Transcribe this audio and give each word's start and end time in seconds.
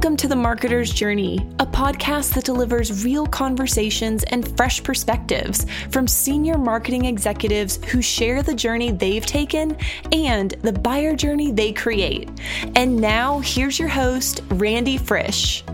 Welcome 0.00 0.16
to 0.16 0.28
The 0.28 0.34
Marketer's 0.34 0.90
Journey, 0.90 1.46
a 1.58 1.66
podcast 1.66 2.32
that 2.32 2.44
delivers 2.44 3.04
real 3.04 3.26
conversations 3.26 4.24
and 4.24 4.56
fresh 4.56 4.82
perspectives 4.82 5.66
from 5.90 6.08
senior 6.08 6.56
marketing 6.56 7.04
executives 7.04 7.78
who 7.84 8.00
share 8.00 8.42
the 8.42 8.54
journey 8.54 8.92
they've 8.92 9.26
taken 9.26 9.76
and 10.10 10.52
the 10.62 10.72
buyer 10.72 11.14
journey 11.14 11.52
they 11.52 11.74
create. 11.74 12.30
And 12.76 12.96
now, 12.96 13.40
here's 13.40 13.78
your 13.78 13.90
host, 13.90 14.40
Randy 14.52 14.96
Frisch. 14.96 15.64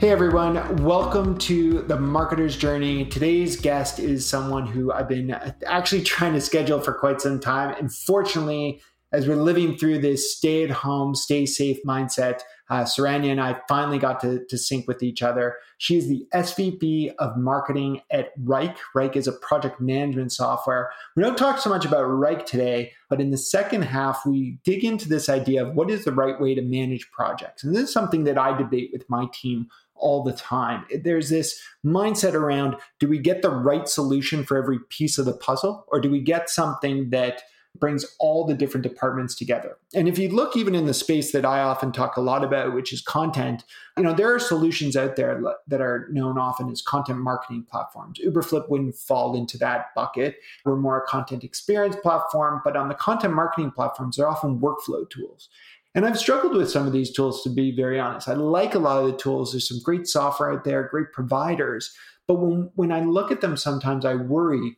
Hey 0.00 0.10
everyone, 0.10 0.82
welcome 0.82 1.38
to 1.38 1.82
the 1.82 1.96
Marketer's 1.96 2.56
Journey. 2.56 3.04
Today's 3.04 3.54
guest 3.54 4.00
is 4.00 4.28
someone 4.28 4.66
who 4.66 4.90
I've 4.90 5.08
been 5.08 5.30
actually 5.64 6.02
trying 6.02 6.32
to 6.32 6.40
schedule 6.40 6.80
for 6.80 6.92
quite 6.94 7.20
some 7.20 7.38
time. 7.38 7.76
And 7.78 7.94
fortunately, 7.94 8.82
as 9.12 9.28
we're 9.28 9.36
living 9.36 9.78
through 9.78 10.00
this 10.00 10.36
stay 10.36 10.64
at 10.64 10.70
home, 10.70 11.14
stay 11.14 11.46
safe 11.46 11.78
mindset, 11.86 12.40
uh, 12.68 12.82
Saranya 12.82 13.30
and 13.30 13.40
I 13.40 13.60
finally 13.68 13.98
got 13.98 14.20
to, 14.20 14.44
to 14.46 14.58
sync 14.58 14.88
with 14.88 15.02
each 15.02 15.22
other. 15.22 15.56
She 15.78 15.96
is 15.96 16.08
the 16.08 16.26
SVP 16.34 17.14
of 17.18 17.36
marketing 17.36 18.00
at 18.10 18.36
Wrike. 18.42 18.76
Wrike 18.94 19.16
is 19.16 19.28
a 19.28 19.32
project 19.32 19.80
management 19.80 20.32
software. 20.32 20.90
We 21.14 21.22
don't 21.22 21.38
talk 21.38 21.58
so 21.58 21.70
much 21.70 21.84
about 21.84 22.06
Wrike 22.06 22.46
today, 22.46 22.92
but 23.08 23.20
in 23.20 23.30
the 23.30 23.38
second 23.38 23.82
half, 23.82 24.24
we 24.26 24.58
dig 24.64 24.84
into 24.84 25.08
this 25.08 25.28
idea 25.28 25.64
of 25.64 25.74
what 25.74 25.90
is 25.90 26.04
the 26.04 26.12
right 26.12 26.40
way 26.40 26.54
to 26.54 26.62
manage 26.62 27.10
projects. 27.10 27.62
And 27.62 27.74
this 27.74 27.84
is 27.84 27.92
something 27.92 28.24
that 28.24 28.38
I 28.38 28.56
debate 28.56 28.90
with 28.92 29.08
my 29.08 29.26
team 29.32 29.68
all 29.98 30.22
the 30.22 30.32
time. 30.32 30.84
There's 31.02 31.30
this 31.30 31.60
mindset 31.84 32.34
around 32.34 32.76
do 32.98 33.08
we 33.08 33.18
get 33.18 33.42
the 33.42 33.50
right 33.50 33.88
solution 33.88 34.44
for 34.44 34.56
every 34.56 34.78
piece 34.90 35.18
of 35.18 35.24
the 35.24 35.36
puzzle, 35.36 35.84
or 35.88 36.00
do 36.00 36.10
we 36.10 36.20
get 36.20 36.50
something 36.50 37.10
that 37.10 37.42
brings 37.78 38.04
all 38.18 38.44
the 38.44 38.54
different 38.54 38.82
departments 38.82 39.34
together. 39.34 39.76
And 39.94 40.08
if 40.08 40.18
you 40.18 40.28
look 40.28 40.56
even 40.56 40.74
in 40.74 40.86
the 40.86 40.94
space 40.94 41.32
that 41.32 41.44
I 41.44 41.60
often 41.60 41.92
talk 41.92 42.16
a 42.16 42.20
lot 42.20 42.44
about, 42.44 42.74
which 42.74 42.92
is 42.92 43.00
content, 43.00 43.64
you 43.96 44.04
know, 44.04 44.12
there 44.12 44.34
are 44.34 44.38
solutions 44.38 44.96
out 44.96 45.16
there 45.16 45.40
that 45.66 45.80
are 45.80 46.08
known 46.10 46.38
often 46.38 46.70
as 46.70 46.82
content 46.82 47.18
marketing 47.18 47.66
platforms. 47.70 48.20
Uberflip 48.24 48.68
wouldn't 48.68 48.96
fall 48.96 49.36
into 49.36 49.58
that 49.58 49.94
bucket. 49.94 50.36
We're 50.64 50.76
more 50.76 51.02
a 51.02 51.06
content 51.06 51.44
experience 51.44 51.96
platform, 51.96 52.60
but 52.64 52.76
on 52.76 52.88
the 52.88 52.94
content 52.94 53.34
marketing 53.34 53.70
platforms, 53.70 54.16
they're 54.16 54.28
often 54.28 54.58
workflow 54.60 55.08
tools. 55.08 55.48
And 55.94 56.04
I've 56.04 56.18
struggled 56.18 56.54
with 56.54 56.70
some 56.70 56.86
of 56.86 56.92
these 56.92 57.10
tools 57.10 57.42
to 57.42 57.48
be 57.48 57.74
very 57.74 57.98
honest. 57.98 58.28
I 58.28 58.34
like 58.34 58.74
a 58.74 58.78
lot 58.78 59.02
of 59.02 59.10
the 59.10 59.16
tools. 59.16 59.52
There's 59.52 59.66
some 59.66 59.80
great 59.82 60.06
software 60.06 60.52
out 60.52 60.64
there, 60.64 60.86
great 60.88 61.10
providers. 61.12 61.96
But 62.28 62.34
when, 62.34 62.70
when 62.74 62.92
I 62.92 63.00
look 63.00 63.30
at 63.30 63.40
them, 63.40 63.56
sometimes 63.56 64.04
I 64.04 64.14
worry 64.14 64.76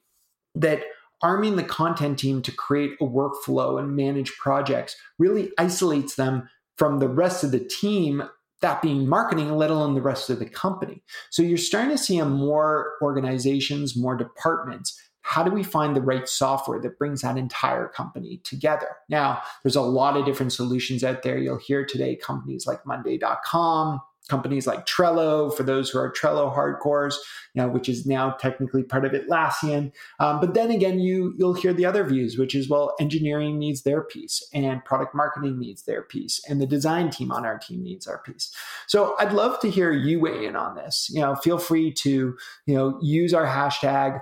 that 0.54 0.82
arming 1.22 1.56
the 1.56 1.64
content 1.64 2.18
team 2.18 2.42
to 2.42 2.52
create 2.52 2.92
a 3.00 3.04
workflow 3.04 3.78
and 3.78 3.96
manage 3.96 4.36
projects 4.38 4.96
really 5.18 5.50
isolates 5.58 6.14
them 6.14 6.48
from 6.76 6.98
the 6.98 7.08
rest 7.08 7.42
of 7.42 7.50
the 7.50 7.58
team 7.58 8.22
that 8.60 8.82
being 8.82 9.08
marketing, 9.08 9.52
let 9.52 9.70
alone 9.70 9.94
the 9.94 10.02
rest 10.02 10.30
of 10.30 10.38
the 10.38 10.46
company. 10.46 11.02
So 11.30 11.42
you're 11.42 11.58
starting 11.58 11.90
to 11.90 11.98
see 11.98 12.20
more 12.22 12.94
organizations, 13.02 13.96
more 13.96 14.16
departments. 14.16 15.00
How 15.22 15.42
do 15.42 15.50
we 15.50 15.62
find 15.62 15.94
the 15.94 16.00
right 16.00 16.26
software 16.28 16.80
that 16.80 16.98
brings 16.98 17.20
that 17.20 17.36
entire 17.36 17.88
company 17.88 18.40
together? 18.44 18.88
Now, 19.08 19.42
there's 19.62 19.76
a 19.76 19.82
lot 19.82 20.16
of 20.16 20.24
different 20.24 20.52
solutions 20.52 21.04
out 21.04 21.22
there. 21.22 21.38
You'll 21.38 21.58
hear 21.58 21.84
today 21.84 22.16
companies 22.16 22.66
like 22.66 22.86
Monday.com, 22.86 24.00
companies 24.28 24.66
like 24.66 24.86
Trello 24.86 25.54
for 25.54 25.62
those 25.62 25.90
who 25.90 25.98
are 25.98 26.12
Trello 26.12 26.54
hardcores, 26.54 27.14
you 27.54 27.62
know, 27.62 27.68
which 27.68 27.88
is 27.88 28.06
now 28.06 28.32
technically 28.32 28.82
part 28.82 29.04
of 29.04 29.12
Atlassian. 29.12 29.92
Um, 30.20 30.40
but 30.40 30.54
then 30.54 30.70
again, 30.70 31.00
you 31.00 31.34
you'll 31.36 31.54
hear 31.54 31.72
the 31.72 31.86
other 31.86 32.04
views, 32.04 32.38
which 32.38 32.54
is 32.54 32.68
well, 32.68 32.94
engineering 33.00 33.58
needs 33.58 33.82
their 33.82 34.02
piece, 34.02 34.46
and 34.52 34.84
product 34.84 35.14
marketing 35.14 35.58
needs 35.58 35.82
their 35.82 36.02
piece, 36.02 36.40
and 36.48 36.60
the 36.60 36.66
design 36.66 37.10
team 37.10 37.32
on 37.32 37.44
our 37.44 37.58
team 37.58 37.82
needs 37.82 38.06
our 38.06 38.18
piece. 38.18 38.54
So 38.86 39.16
I'd 39.18 39.32
love 39.32 39.60
to 39.60 39.70
hear 39.70 39.92
you 39.92 40.20
weigh 40.20 40.46
in 40.46 40.56
on 40.56 40.76
this. 40.76 41.10
You 41.12 41.20
know, 41.20 41.34
feel 41.34 41.58
free 41.58 41.92
to 41.94 42.36
you 42.66 42.74
know 42.74 42.98
use 43.00 43.34
our 43.34 43.46
hashtag 43.46 44.20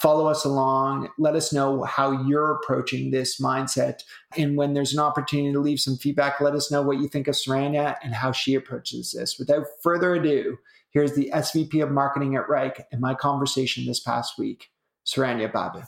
follow 0.00 0.26
us 0.26 0.44
along. 0.44 1.08
Let 1.18 1.36
us 1.36 1.52
know 1.52 1.82
how 1.84 2.22
you're 2.26 2.52
approaching 2.52 3.10
this 3.10 3.40
mindset. 3.40 4.02
And 4.36 4.56
when 4.56 4.74
there's 4.74 4.92
an 4.92 5.00
opportunity 5.00 5.52
to 5.52 5.60
leave 5.60 5.80
some 5.80 5.96
feedback, 5.96 6.40
let 6.40 6.54
us 6.54 6.70
know 6.70 6.82
what 6.82 6.98
you 6.98 7.08
think 7.08 7.28
of 7.28 7.34
Saranya 7.34 7.96
and 8.02 8.14
how 8.14 8.32
she 8.32 8.54
approaches 8.54 9.12
this. 9.12 9.38
Without 9.38 9.66
further 9.82 10.14
ado, 10.14 10.58
here's 10.90 11.14
the 11.14 11.30
SVP 11.32 11.82
of 11.82 11.90
Marketing 11.90 12.34
at 12.36 12.48
Wrike 12.48 12.84
and 12.90 13.00
my 13.00 13.14
conversation 13.14 13.86
this 13.86 14.00
past 14.00 14.38
week, 14.38 14.70
Saranya 15.06 15.52
Babu. 15.52 15.82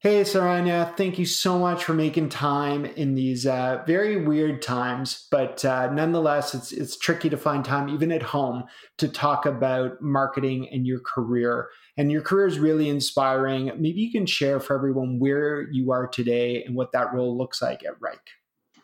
Hey, 0.00 0.20
Saranya, 0.20 0.96
thank 0.96 1.18
you 1.18 1.26
so 1.26 1.58
much 1.58 1.82
for 1.82 1.92
making 1.92 2.28
time 2.28 2.84
in 2.84 3.16
these 3.16 3.48
uh, 3.48 3.82
very 3.84 4.24
weird 4.24 4.62
times, 4.62 5.26
but 5.28 5.64
uh, 5.64 5.92
nonetheless, 5.92 6.54
it's 6.54 6.70
it's 6.70 6.96
tricky 6.96 7.28
to 7.28 7.36
find 7.36 7.64
time 7.64 7.88
even 7.88 8.12
at 8.12 8.22
home 8.22 8.62
to 8.98 9.08
talk 9.08 9.44
about 9.44 10.00
marketing 10.00 10.68
and 10.70 10.86
your 10.86 11.00
career. 11.00 11.70
And 11.96 12.12
your 12.12 12.22
career 12.22 12.46
is 12.46 12.60
really 12.60 12.88
inspiring. 12.88 13.72
Maybe 13.76 14.00
you 14.00 14.12
can 14.12 14.24
share 14.24 14.60
for 14.60 14.76
everyone 14.76 15.18
where 15.18 15.62
you 15.72 15.90
are 15.90 16.06
today 16.06 16.62
and 16.62 16.76
what 16.76 16.92
that 16.92 17.12
role 17.12 17.36
looks 17.36 17.60
like 17.60 17.84
at 17.84 17.98
Wrike. 17.98 18.30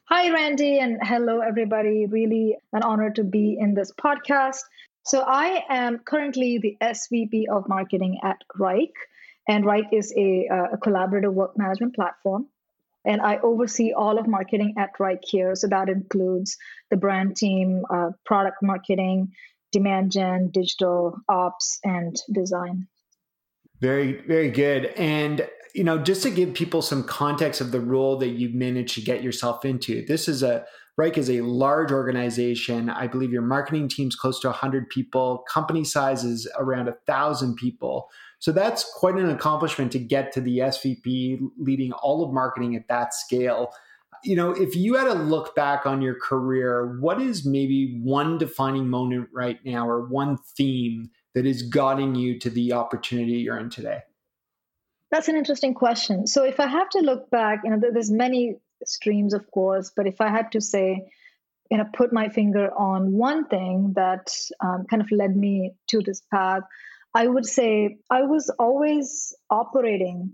Hi, 0.06 0.32
Randy, 0.32 0.80
and 0.80 0.98
hello, 1.00 1.42
everybody. 1.42 2.06
Really 2.06 2.56
an 2.72 2.82
honor 2.82 3.10
to 3.10 3.22
be 3.22 3.56
in 3.60 3.74
this 3.74 3.92
podcast. 3.92 4.62
So, 5.04 5.22
I 5.24 5.62
am 5.68 6.00
currently 6.00 6.58
the 6.58 6.76
SVP 6.82 7.44
of 7.52 7.68
marketing 7.68 8.18
at 8.24 8.38
Wrike. 8.58 8.98
And 9.48 9.64
Wrike 9.64 9.92
is 9.92 10.12
a, 10.16 10.48
a 10.72 10.78
collaborative 10.78 11.32
work 11.32 11.56
management 11.56 11.94
platform. 11.94 12.46
And 13.06 13.20
I 13.20 13.36
oversee 13.38 13.92
all 13.92 14.18
of 14.18 14.26
marketing 14.26 14.74
at 14.78 14.90
Wrike 14.98 15.24
here. 15.24 15.54
So 15.54 15.66
that 15.68 15.88
includes 15.88 16.56
the 16.90 16.96
brand 16.96 17.36
team, 17.36 17.82
uh, 17.92 18.10
product 18.24 18.62
marketing, 18.62 19.32
demand 19.72 20.12
gen, 20.12 20.50
digital 20.50 21.16
ops, 21.28 21.78
and 21.84 22.16
design. 22.32 22.86
Very, 23.80 24.22
very 24.26 24.50
good. 24.50 24.86
And 24.96 25.46
you 25.74 25.82
know, 25.82 25.98
just 25.98 26.22
to 26.22 26.30
give 26.30 26.54
people 26.54 26.82
some 26.82 27.02
context 27.02 27.60
of 27.60 27.72
the 27.72 27.80
role 27.80 28.16
that 28.18 28.28
you've 28.28 28.54
managed 28.54 28.94
to 28.94 29.00
get 29.00 29.22
yourself 29.24 29.64
into, 29.64 30.06
this 30.06 30.28
is 30.28 30.42
a 30.42 30.64
Wrike 30.98 31.18
is 31.18 31.28
a 31.28 31.40
large 31.40 31.90
organization. 31.90 32.88
I 32.88 33.08
believe 33.08 33.32
your 33.32 33.42
marketing 33.42 33.88
team's 33.88 34.14
close 34.14 34.38
to 34.40 34.48
100 34.48 34.88
people. 34.88 35.44
Company 35.52 35.82
size 35.82 36.22
is 36.22 36.48
around 36.56 36.86
1,000 36.86 37.56
people. 37.56 38.08
So 38.44 38.52
that's 38.52 38.84
quite 38.84 39.14
an 39.14 39.30
accomplishment 39.30 39.90
to 39.92 39.98
get 39.98 40.30
to 40.32 40.40
the 40.42 40.58
SVP 40.58 41.40
leading 41.56 41.92
all 41.92 42.22
of 42.22 42.30
marketing 42.30 42.76
at 42.76 42.88
that 42.88 43.14
scale. 43.14 43.72
You 44.22 44.36
know, 44.36 44.50
if 44.50 44.76
you 44.76 44.96
had 44.96 45.04
to 45.04 45.14
look 45.14 45.54
back 45.54 45.86
on 45.86 46.02
your 46.02 46.16
career, 46.16 46.98
what 47.00 47.22
is 47.22 47.46
maybe 47.46 47.98
one 48.02 48.36
defining 48.36 48.86
moment 48.90 49.30
right 49.32 49.58
now 49.64 49.88
or 49.88 50.06
one 50.06 50.36
theme 50.58 51.08
that 51.34 51.46
is 51.46 51.62
guiding 51.62 52.16
you 52.16 52.38
to 52.40 52.50
the 52.50 52.74
opportunity 52.74 53.32
you're 53.32 53.58
in 53.58 53.70
today? 53.70 54.00
That's 55.10 55.28
an 55.28 55.36
interesting 55.36 55.72
question. 55.72 56.26
So 56.26 56.44
if 56.44 56.60
I 56.60 56.66
have 56.66 56.90
to 56.90 56.98
look 56.98 57.30
back, 57.30 57.60
you 57.64 57.70
know, 57.70 57.80
there's 57.94 58.10
many 58.10 58.58
streams, 58.84 59.32
of 59.32 59.50
course, 59.50 59.90
but 59.96 60.06
if 60.06 60.20
I 60.20 60.28
had 60.28 60.52
to 60.52 60.60
say, 60.60 61.10
you 61.70 61.78
know, 61.78 61.86
put 61.94 62.12
my 62.12 62.28
finger 62.28 62.68
on 62.76 63.14
one 63.14 63.48
thing 63.48 63.94
that 63.96 64.36
um, 64.62 64.84
kind 64.90 65.00
of 65.00 65.10
led 65.10 65.34
me 65.34 65.72
to 65.88 66.02
this 66.02 66.20
path, 66.30 66.64
I 67.14 67.26
would 67.26 67.46
say 67.46 67.98
I 68.10 68.22
was 68.22 68.50
always 68.58 69.34
operating 69.50 70.32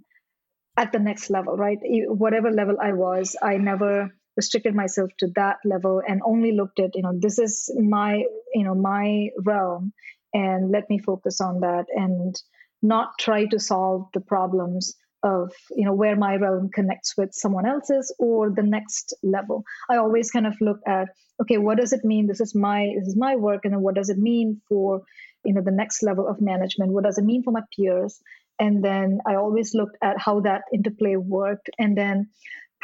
at 0.77 0.93
the 0.93 0.99
next 0.99 1.31
level, 1.31 1.57
right? 1.57 1.79
Whatever 1.83 2.51
level 2.51 2.77
I 2.81 2.93
was, 2.93 3.37
I 3.43 3.59
never 3.59 4.11
restricted 4.37 4.75
myself 4.75 5.11
to 5.19 5.29
that 5.35 5.57
level 5.65 6.01
and 6.07 6.23
only 6.25 6.53
looked 6.53 6.81
at, 6.81 6.95
you 6.95 7.03
know, 7.03 7.13
this 7.19 7.39
is 7.39 7.71
my, 7.79 8.25
you 8.55 8.65
know, 8.65 8.75
my 8.75 9.29
realm 9.45 9.93
and 10.33 10.71
let 10.71 10.89
me 10.89 10.99
focus 10.99 11.41
on 11.41 11.61
that 11.61 11.87
and 11.95 12.35
not 12.83 13.19
try 13.19 13.45
to 13.47 13.59
solve 13.59 14.09
the 14.15 14.21
problems 14.21 14.95
of 15.23 15.53
you 15.77 15.85
know 15.85 15.93
where 15.93 16.17
my 16.17 16.37
realm 16.37 16.71
connects 16.73 17.15
with 17.17 17.35
someone 17.35 17.67
else's 17.67 18.15
or 18.19 18.51
the 18.51 18.63
next 18.63 19.15
level 19.23 19.63
i 19.91 19.97
always 19.97 20.31
kind 20.31 20.47
of 20.47 20.55
look 20.63 20.79
at 20.87 21.09
okay 21.43 21.59
what 21.59 21.77
does 21.77 21.93
it 21.93 22.05
mean 22.05 22.27
this 22.27 22.41
is 22.41 22.55
my 22.55 22.91
this 22.99 23.09
is 23.09 23.17
my 23.17 23.37
work 23.37 23.61
and 23.65 23.75
then 23.75 23.83
what 23.83 23.95
does 23.95 24.09
it 24.09 24.17
mean 24.17 24.63
for 24.67 25.03
you 25.45 25.55
know 25.55 25.63
the 25.63 25.71
next 25.71 26.03
level 26.03 26.27
of 26.29 26.41
management 26.41 26.93
what 26.93 27.05
does 27.05 27.19
it 27.19 27.25
mean 27.25 27.43
for 27.43 27.53
my 27.53 27.63
peers? 27.75 28.21
And 28.59 28.85
then 28.85 29.21
i 29.27 29.35
always 29.37 29.75
looked 29.75 29.97
at 30.03 30.19
how 30.19 30.41
that 30.41 30.63
interplay 30.73 31.17
worked 31.17 31.71
and 31.79 31.97
then 31.97 32.29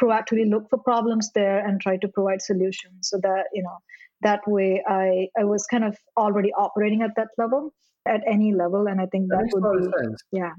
proactively 0.01 0.49
look 0.49 0.69
for 0.69 0.77
problems 0.77 1.31
there 1.33 1.59
and 1.65 1.81
try 1.81 1.97
to 1.97 2.07
provide 2.07 2.41
solutions 2.41 3.09
so 3.09 3.19
that 3.21 3.45
you 3.53 3.63
know 3.63 3.77
that 4.21 4.41
way 4.47 4.83
i 4.87 5.27
i 5.39 5.43
was 5.43 5.67
kind 5.67 5.83
of 5.83 5.97
already 6.17 6.51
operating 6.53 7.01
at 7.03 7.11
that 7.15 7.27
level 7.37 7.73
at 8.07 8.21
any 8.25 8.53
level 8.53 8.87
and 8.87 8.99
i 9.01 9.05
think 9.05 9.29
that, 9.29 9.37
that 9.37 9.61
would 9.61 9.79
be 9.79 9.91
sense. 10.03 10.23
yeah. 10.31 10.53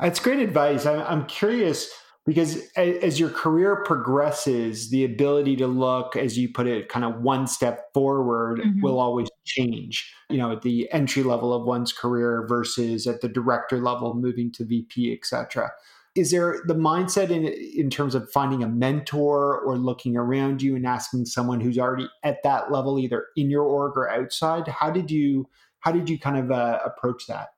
It's 0.00 0.18
great 0.18 0.40
advice. 0.40 0.86
I'm 0.86 1.24
curious 1.26 1.88
because 2.26 2.62
as 2.76 3.20
your 3.20 3.28
career 3.28 3.82
progresses 3.84 4.90
the 4.90 5.04
ability 5.04 5.56
to 5.56 5.66
look 5.66 6.16
as 6.16 6.38
you 6.38 6.48
put 6.48 6.66
it 6.66 6.88
kind 6.88 7.04
of 7.04 7.20
one 7.20 7.46
step 7.46 7.92
forward 7.92 8.60
mm-hmm. 8.60 8.80
will 8.80 8.98
always 8.98 9.28
change 9.44 10.12
you 10.30 10.38
know 10.38 10.52
at 10.52 10.62
the 10.62 10.90
entry 10.92 11.22
level 11.22 11.52
of 11.52 11.64
one's 11.64 11.92
career 11.92 12.46
versus 12.48 13.06
at 13.06 13.20
the 13.20 13.28
director 13.28 13.78
level 13.78 14.14
moving 14.14 14.50
to 14.50 14.64
vp 14.64 15.12
etc 15.12 15.70
is 16.14 16.30
there 16.30 16.62
the 16.66 16.74
mindset 16.74 17.30
in 17.30 17.44
in 17.44 17.90
terms 17.90 18.14
of 18.14 18.30
finding 18.30 18.62
a 18.62 18.68
mentor 18.68 19.58
or 19.60 19.76
looking 19.76 20.16
around 20.16 20.62
you 20.62 20.76
and 20.76 20.86
asking 20.86 21.26
someone 21.26 21.60
who's 21.60 21.78
already 21.78 22.08
at 22.22 22.42
that 22.44 22.70
level 22.70 22.98
either 22.98 23.26
in 23.36 23.50
your 23.50 23.64
org 23.64 23.96
or 23.96 24.08
outside? 24.08 24.68
How 24.68 24.90
did 24.90 25.10
you 25.10 25.48
how 25.80 25.92
did 25.92 26.08
you 26.08 26.18
kind 26.18 26.38
of 26.38 26.50
uh, 26.50 26.78
approach 26.84 27.26
that 27.26 27.48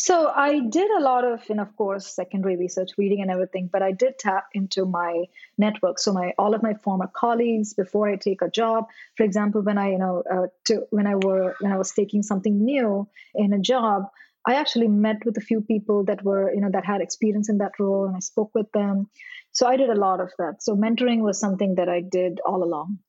so 0.00 0.32
I 0.34 0.60
did 0.60 0.90
a 0.92 1.00
lot 1.00 1.26
of, 1.26 1.46
know, 1.50 1.60
of 1.60 1.76
course, 1.76 2.06
secondary 2.06 2.56
research, 2.56 2.92
reading 2.96 3.20
and 3.20 3.30
everything, 3.30 3.68
but 3.70 3.82
I 3.82 3.92
did 3.92 4.18
tap 4.18 4.46
into 4.54 4.86
my 4.86 5.24
network. 5.58 5.98
So 5.98 6.14
my 6.14 6.32
all 6.38 6.54
of 6.54 6.62
my 6.62 6.72
former 6.72 7.06
colleagues 7.06 7.74
before 7.74 8.08
I 8.08 8.16
take 8.16 8.40
a 8.40 8.48
job. 8.48 8.86
For 9.18 9.24
example, 9.24 9.60
when 9.60 9.76
I, 9.76 9.90
you 9.90 9.98
know, 9.98 10.22
uh, 10.36 10.46
to, 10.68 10.86
when 10.88 11.06
I 11.06 11.16
were 11.16 11.54
when 11.60 11.70
I 11.70 11.76
was 11.76 11.92
taking 11.92 12.22
something 12.22 12.64
new 12.64 13.08
in 13.34 13.52
a 13.52 13.58
job, 13.58 14.06
I 14.46 14.54
actually 14.54 14.88
met 14.88 15.26
with 15.26 15.36
a 15.36 15.42
few 15.42 15.60
people 15.60 16.04
that 16.04 16.24
were, 16.24 16.50
you 16.54 16.62
know, 16.62 16.70
that 16.70 16.86
had 16.86 17.02
experience 17.02 17.50
in 17.50 17.58
that 17.58 17.78
role, 17.78 18.06
and 18.06 18.16
I 18.16 18.20
spoke 18.20 18.52
with 18.54 18.72
them. 18.72 19.10
So 19.52 19.66
I 19.66 19.76
did 19.76 19.90
a 19.90 20.00
lot 20.06 20.20
of 20.20 20.32
that. 20.38 20.62
So 20.62 20.76
mentoring 20.76 21.20
was 21.20 21.38
something 21.38 21.74
that 21.74 21.90
I 21.90 22.00
did 22.00 22.40
all 22.46 22.64
along. 22.64 23.00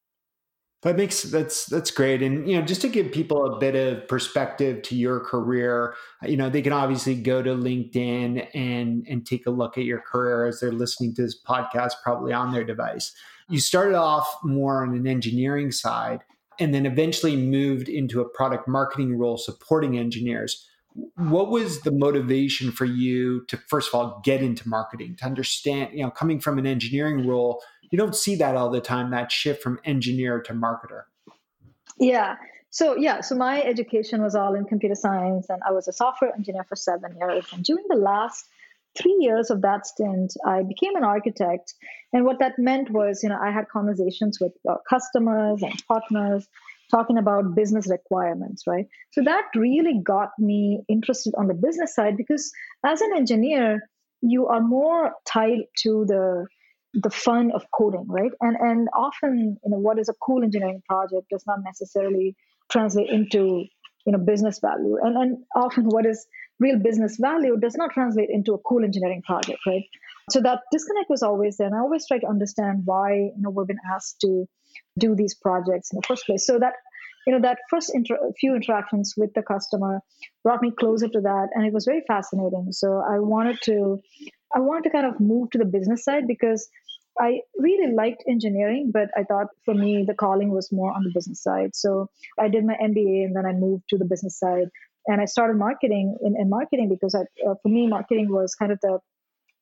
That 0.84 0.98
makes 0.98 1.22
that's 1.22 1.68
that's 1.68 1.92
great, 1.92 2.24
and 2.24 2.50
you 2.50 2.60
know, 2.60 2.66
just 2.66 2.82
to 2.82 2.90
give 2.90 3.12
people 3.12 3.46
a 3.46 3.60
bit 3.60 3.76
of 3.76 4.08
perspective 4.08 4.82
to 4.84 4.96
your 4.96 5.20
career, 5.20 5.94
you 6.24 6.36
know, 6.36 6.50
they 6.50 6.64
can 6.64 6.74
obviously 6.74 7.14
go 7.14 7.44
to 7.44 7.52
LinkedIn 7.52 8.48
and 8.56 9.06
and 9.08 9.24
take 9.24 9.46
a 9.46 9.52
look 9.52 9.78
at 9.78 9.84
your 9.84 10.00
career 10.00 10.48
as 10.48 10.60
they're 10.60 10.72
listening 10.72 11.14
to 11.16 11.22
this 11.22 11.40
podcast, 11.40 11.94
probably 12.04 12.34
on 12.34 12.52
their 12.52 12.64
device. 12.64 13.14
You 13.48 13.60
started 13.60 13.94
off 13.94 14.28
more 14.44 14.82
on 14.84 14.96
an 14.96 15.06
engineering 15.06 15.72
side, 15.72 16.22
and 16.60 16.74
then 16.74 16.88
eventually 16.88 17.36
moved 17.36 17.88
into 17.88 18.20
a 18.20 18.28
product 18.28 18.68
marketing 18.68 19.20
role 19.20 19.38
supporting 19.38 20.00
engineers. 20.00 20.68
What 21.16 21.52
was 21.52 21.82
the 21.82 21.92
motivation 21.92 22.72
for 22.72 22.86
you 22.86 23.46
to 23.50 23.58
first 23.68 23.90
of 23.90 23.96
all 23.96 24.20
get 24.24 24.42
into 24.42 24.68
marketing, 24.68 25.18
to 25.20 25.26
understand, 25.26 25.92
you 25.94 26.02
know, 26.02 26.10
coming 26.10 26.40
from 26.40 26.58
an 26.58 26.66
engineering 26.66 27.28
role? 27.28 27.62
You 27.92 27.98
don't 27.98 28.16
see 28.16 28.36
that 28.38 28.56
all 28.56 28.70
the 28.70 28.82
time 28.82 29.12
that 29.12 29.32
shift 29.32 29.62
from 29.62 29.80
engineer 29.84 30.42
to 30.42 30.54
marketer. 30.54 31.04
Yeah. 32.00 32.38
So 32.72 32.96
yeah. 32.96 33.22
So 33.22 33.36
my 33.36 33.62
education 33.62 34.24
was 34.24 34.34
all 34.34 34.56
in 34.56 34.66
computer 34.66 34.96
science 34.96 35.48
and 35.50 35.62
i 35.68 35.72
was 35.72 35.88
a 35.88 35.94
software 35.94 36.34
engineer 36.34 36.64
for 36.64 36.76
seven 36.76 37.16
years. 37.20 37.46
And 37.52 37.64
during 37.64 37.86
the 37.90 37.98
last 37.98 38.46
three 38.98 39.18
years 39.20 39.50
of 39.50 39.62
that 39.62 39.86
stint 39.86 40.34
i 40.46 40.64
became 40.64 40.96
an 40.96 41.04
architect. 41.04 41.74
And 42.14 42.26
what 42.26 42.40
that 42.40 42.58
meant 42.58 42.90
was 42.90 43.22
you 43.24 43.30
know 43.30 43.40
i 43.42 43.52
had 43.52 43.68
conversations 43.68 44.40
with 44.40 44.54
uh, 44.70 44.78
customers 44.90 45.62
and 45.62 45.84
partners 45.88 46.48
talking 46.90 47.18
about 47.18 47.56
business 47.56 47.88
requirements 47.90 48.64
right? 48.66 48.88
So 49.12 49.22
that 49.24 49.44
really 49.56 50.00
got 50.02 50.32
me 50.40 50.82
interested 50.88 51.34
on 51.38 51.48
the 51.48 51.54
business 51.54 51.94
side 51.94 52.16
because 52.16 52.52
as 52.86 53.02
an 53.02 53.12
engineer 53.16 53.82
you 54.22 54.48
are 54.48 54.62
more 54.62 55.14
tied 55.26 55.64
to 55.84 56.06
the 56.06 56.48
the 56.94 57.10
fun 57.10 57.52
of 57.52 57.66
coding, 57.72 58.06
right? 58.08 58.32
And 58.42 58.58
and 58.58 58.90
often, 58.94 59.58
you 59.64 59.70
know, 59.72 59.78
what 59.78 60.00
is 60.00 60.10
a 60.10 60.14
cool 60.22 60.44
engineering 60.44 60.82
project 60.88 61.28
does 61.30 61.44
not 61.48 61.60
necessarily 61.64 62.36
translate 62.70 63.10
into 63.10 63.66
you 64.06 64.12
know 64.12 64.18
business 64.18 64.60
value, 64.60 64.98
and 65.02 65.16
and 65.16 65.38
often 65.56 65.86
what 65.86 66.06
is 66.06 66.26
real 66.60 66.80
business 66.80 67.18
value 67.20 67.58
does 67.58 67.76
not 67.76 67.92
translate 67.92 68.30
into 68.30 68.54
a 68.54 68.60
cool 68.60 68.84
engineering 68.84 69.22
project, 69.26 69.60
right? 69.66 69.84
So 70.30 70.42
that 70.42 70.62
disconnect 70.72 71.10
was 71.10 71.24
always 71.24 71.58
there, 71.58 71.68
and 71.68 71.76
I 71.76 71.80
always 71.80 72.08
try 72.08 72.20
to 72.20 72.28
understand 72.28 72.82
why 72.86 73.14
you 73.14 73.34
know 73.38 73.50
we've 73.50 73.68
been 73.68 73.86
asked 73.94 74.20
to 74.22 74.46
do 74.98 75.16
these 75.16 75.36
projects 75.36 75.92
in 75.92 75.98
the 75.98 76.08
first 76.08 76.26
place. 76.26 76.46
So 76.46 76.60
that 76.60 76.74
you 77.26 77.34
know 77.34 77.42
that 77.42 77.60
first 77.70 77.92
inter- 77.94 78.32
few 78.40 78.56
interactions 78.56 79.14
with 79.16 79.34
the 79.34 79.44
customer 79.44 80.02
brought 80.44 80.62
me 80.62 80.72
closer 80.72 81.08
to 81.08 81.22
that, 81.22 81.50
and 81.54 81.66
it 81.66 81.74
was 81.74 81.86
very 81.86 82.04
fascinating. 82.08 82.68
So 82.72 82.98
I 82.98 83.20
wanted 83.20 83.60
to 83.64 84.02
I 84.54 84.60
wanted 84.60 84.84
to 84.84 84.90
kind 84.90 85.06
of 85.06 85.20
move 85.20 85.52
to 85.52 85.58
the 85.58 85.66
business 85.66 86.04
side 86.04 86.28
because 86.28 86.68
I 87.20 87.42
really 87.58 87.94
liked 87.94 88.24
engineering, 88.28 88.92
but 88.94 89.10
I 89.18 89.24
thought 89.24 89.48
for 89.66 89.74
me 89.74 90.06
the 90.08 90.14
calling 90.14 90.50
was 90.50 90.72
more 90.72 90.92
on 90.92 91.04
the 91.04 91.12
business 91.14 91.42
side. 91.44 91.76
So 91.76 92.10
I 92.40 92.48
did 92.48 92.66
my 92.66 92.76
MBA 92.82 93.26
and 93.26 93.36
then 93.36 93.46
I 93.46 93.54
moved 93.54 93.84
to 93.90 93.98
the 93.98 94.06
business 94.06 94.40
side. 94.40 94.70
And 95.08 95.20
I 95.20 95.26
started 95.26 95.58
marketing 95.58 96.18
in, 96.22 96.36
in 96.40 96.50
marketing 96.50 96.90
because 96.90 97.16
I, 97.16 97.22
uh, 97.48 97.56
for 97.62 97.70
me, 97.70 97.88
marketing 97.88 98.32
was 98.32 98.54
kind 98.56 98.72
of 98.72 98.80
the, 98.82 99.00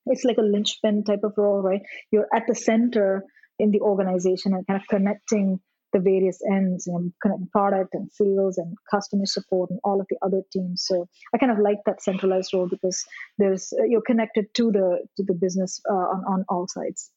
it's 0.06 0.26
like 0.26 0.38
a 0.38 0.42
linchpin 0.42 1.04
type 1.06 1.24
of 1.24 1.34
role, 1.38 1.62
right? 1.62 1.82
You're 2.12 2.28
at 2.36 2.44
the 2.48 2.56
center 2.56 3.24
in 3.58 3.72
the 3.72 3.80
organization 3.80 4.54
and 4.54 4.68
kind 4.68 4.82
of 4.82 4.88
connecting 4.88 5.60
the 5.92 6.00
various 6.00 6.40
ends, 6.52 6.86
you 6.88 6.94
know, 6.94 7.12
connecting 7.22 7.48
product 7.52 7.94
and 7.94 8.12
sales 8.12 8.58
and 8.58 8.76
customer 8.92 9.26
support 9.26 9.70
and 9.70 9.80
all 9.84 10.00
of 10.00 10.08
the 10.10 10.18
other 10.22 10.42
teams. 10.52 10.84
So 10.86 11.08
I 11.34 11.38
kind 11.38 11.52
of 11.52 11.60
like 11.60 11.80
that 11.86 12.04
centralized 12.04 12.54
role 12.54 12.68
because 12.68 13.04
there's 13.38 13.74
uh, 13.80 13.86
you're 13.86 14.02
connected 14.02 14.54
to 14.56 14.72
the 14.72 15.00
to 15.18 15.24
the 15.24 15.34
business 15.34 15.82
uh, 15.90 15.94
on 15.94 16.24
on 16.26 16.46
all 16.48 16.68
sides. 16.68 17.12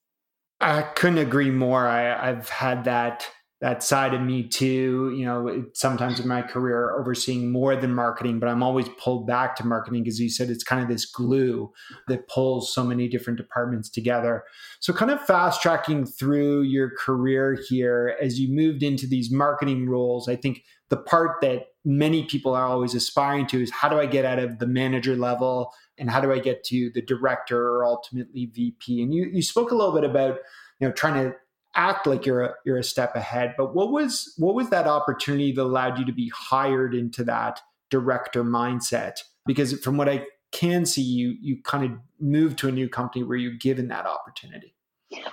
I 0.62 0.82
couldn't 0.82 1.18
agree 1.18 1.50
more. 1.50 1.86
I, 1.86 2.30
I've 2.30 2.48
had 2.48 2.84
that 2.84 3.28
that 3.62 3.80
side 3.80 4.12
of 4.12 4.20
me 4.20 4.48
too. 4.48 5.14
You 5.16 5.24
know, 5.24 5.64
sometimes 5.72 6.18
in 6.18 6.26
my 6.26 6.42
career, 6.42 6.96
overseeing 6.98 7.52
more 7.52 7.76
than 7.76 7.94
marketing, 7.94 8.40
but 8.40 8.48
I'm 8.48 8.62
always 8.62 8.88
pulled 8.98 9.24
back 9.24 9.54
to 9.56 9.66
marketing 9.66 10.02
because 10.02 10.18
you 10.18 10.28
said 10.28 10.50
it's 10.50 10.64
kind 10.64 10.82
of 10.82 10.88
this 10.88 11.06
glue 11.06 11.70
that 12.08 12.26
pulls 12.28 12.74
so 12.74 12.82
many 12.82 13.08
different 13.08 13.36
departments 13.36 13.88
together. 13.88 14.42
So, 14.80 14.92
kind 14.92 15.12
of 15.12 15.24
fast 15.24 15.62
tracking 15.62 16.04
through 16.06 16.62
your 16.62 16.90
career 16.98 17.56
here 17.68 18.16
as 18.20 18.40
you 18.40 18.52
moved 18.52 18.82
into 18.82 19.06
these 19.06 19.30
marketing 19.30 19.88
roles, 19.88 20.28
I 20.28 20.34
think 20.34 20.64
the 20.90 20.96
part 20.96 21.40
that 21.40 21.66
many 21.84 22.24
people 22.24 22.54
are 22.54 22.66
always 22.66 22.94
aspiring 22.94 23.46
to 23.46 23.62
is 23.62 23.70
how 23.70 23.88
do 23.88 23.98
I 23.98 24.06
get 24.06 24.24
out 24.24 24.38
of 24.38 24.58
the 24.58 24.66
manager 24.66 25.16
level 25.16 25.72
and 26.02 26.10
how 26.10 26.20
do 26.20 26.32
I 26.32 26.40
get 26.40 26.64
to 26.64 26.90
the 26.90 27.00
director 27.00 27.76
or 27.76 27.84
ultimately 27.84 28.46
VP? 28.46 29.02
And 29.02 29.14
you 29.14 29.30
you 29.32 29.40
spoke 29.40 29.70
a 29.70 29.76
little 29.76 29.94
bit 29.94 30.02
about 30.02 30.38
you 30.80 30.88
know 30.88 30.92
trying 30.92 31.14
to 31.14 31.36
act 31.76 32.08
like 32.08 32.26
you're 32.26 32.42
a, 32.42 32.54
you're 32.66 32.76
a 32.76 32.82
step 32.84 33.14
ahead. 33.14 33.54
But 33.56 33.72
what 33.72 33.92
was 33.92 34.34
what 34.36 34.56
was 34.56 34.68
that 34.70 34.88
opportunity 34.88 35.52
that 35.52 35.62
allowed 35.62 36.00
you 36.00 36.04
to 36.04 36.12
be 36.12 36.30
hired 36.34 36.92
into 36.92 37.22
that 37.24 37.60
director 37.88 38.42
mindset? 38.42 39.20
Because 39.46 39.78
from 39.80 39.96
what 39.96 40.08
I 40.08 40.26
can 40.50 40.84
see, 40.84 41.02
you 41.02 41.36
you 41.40 41.62
kind 41.62 41.84
of 41.84 41.98
moved 42.18 42.58
to 42.58 42.68
a 42.68 42.72
new 42.72 42.88
company 42.88 43.22
where 43.22 43.38
you're 43.38 43.52
given 43.52 43.86
that 43.88 44.04
opportunity. 44.04 44.74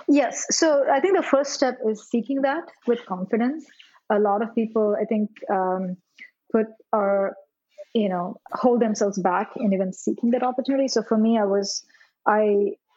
Yes. 0.06 0.46
So 0.50 0.84
I 0.88 1.00
think 1.00 1.16
the 1.16 1.22
first 1.22 1.52
step 1.52 1.78
is 1.84 2.08
seeking 2.08 2.42
that 2.42 2.62
with 2.86 3.04
confidence. 3.06 3.66
A 4.08 4.20
lot 4.20 4.40
of 4.40 4.54
people, 4.54 4.96
I 5.00 5.04
think, 5.04 5.30
um, 5.50 5.96
put 6.52 6.66
our 6.92 7.34
you 7.94 8.08
know 8.08 8.36
hold 8.52 8.80
themselves 8.80 9.18
back 9.18 9.50
in 9.56 9.72
even 9.72 9.92
seeking 9.92 10.30
that 10.30 10.42
opportunity. 10.42 10.88
So 10.88 11.02
for 11.02 11.16
me, 11.16 11.38
I 11.38 11.44
was 11.44 11.84
I 12.26 12.42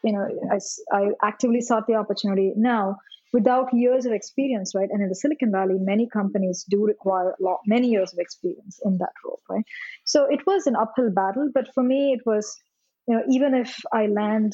you 0.03 0.11
know 0.13 0.27
I, 0.51 0.59
I 0.95 1.09
actively 1.23 1.61
sought 1.61 1.87
the 1.87 1.95
opportunity. 1.95 2.53
Now 2.55 2.97
without 3.33 3.73
years 3.73 4.05
of 4.05 4.13
experience, 4.13 4.73
right? 4.75 4.89
And 4.91 5.01
in 5.01 5.09
the 5.09 5.15
Silicon 5.15 5.51
Valley, 5.51 5.77
many 5.79 6.07
companies 6.07 6.63
do 6.69 6.85
require 6.85 7.31
a 7.31 7.43
lot, 7.43 7.61
many 7.65 7.89
years 7.89 8.13
of 8.13 8.19
experience 8.19 8.79
in 8.85 8.99
that 8.99 9.13
role, 9.25 9.41
right? 9.49 9.65
So 10.05 10.25
it 10.25 10.45
was 10.45 10.67
an 10.67 10.75
uphill 10.75 11.09
battle, 11.09 11.49
but 11.53 11.73
for 11.73 11.83
me, 11.83 12.13
it 12.13 12.21
was, 12.25 12.55
you 13.07 13.15
know, 13.15 13.23
even 13.27 13.55
if 13.55 13.81
I 13.91 14.05
land, 14.05 14.53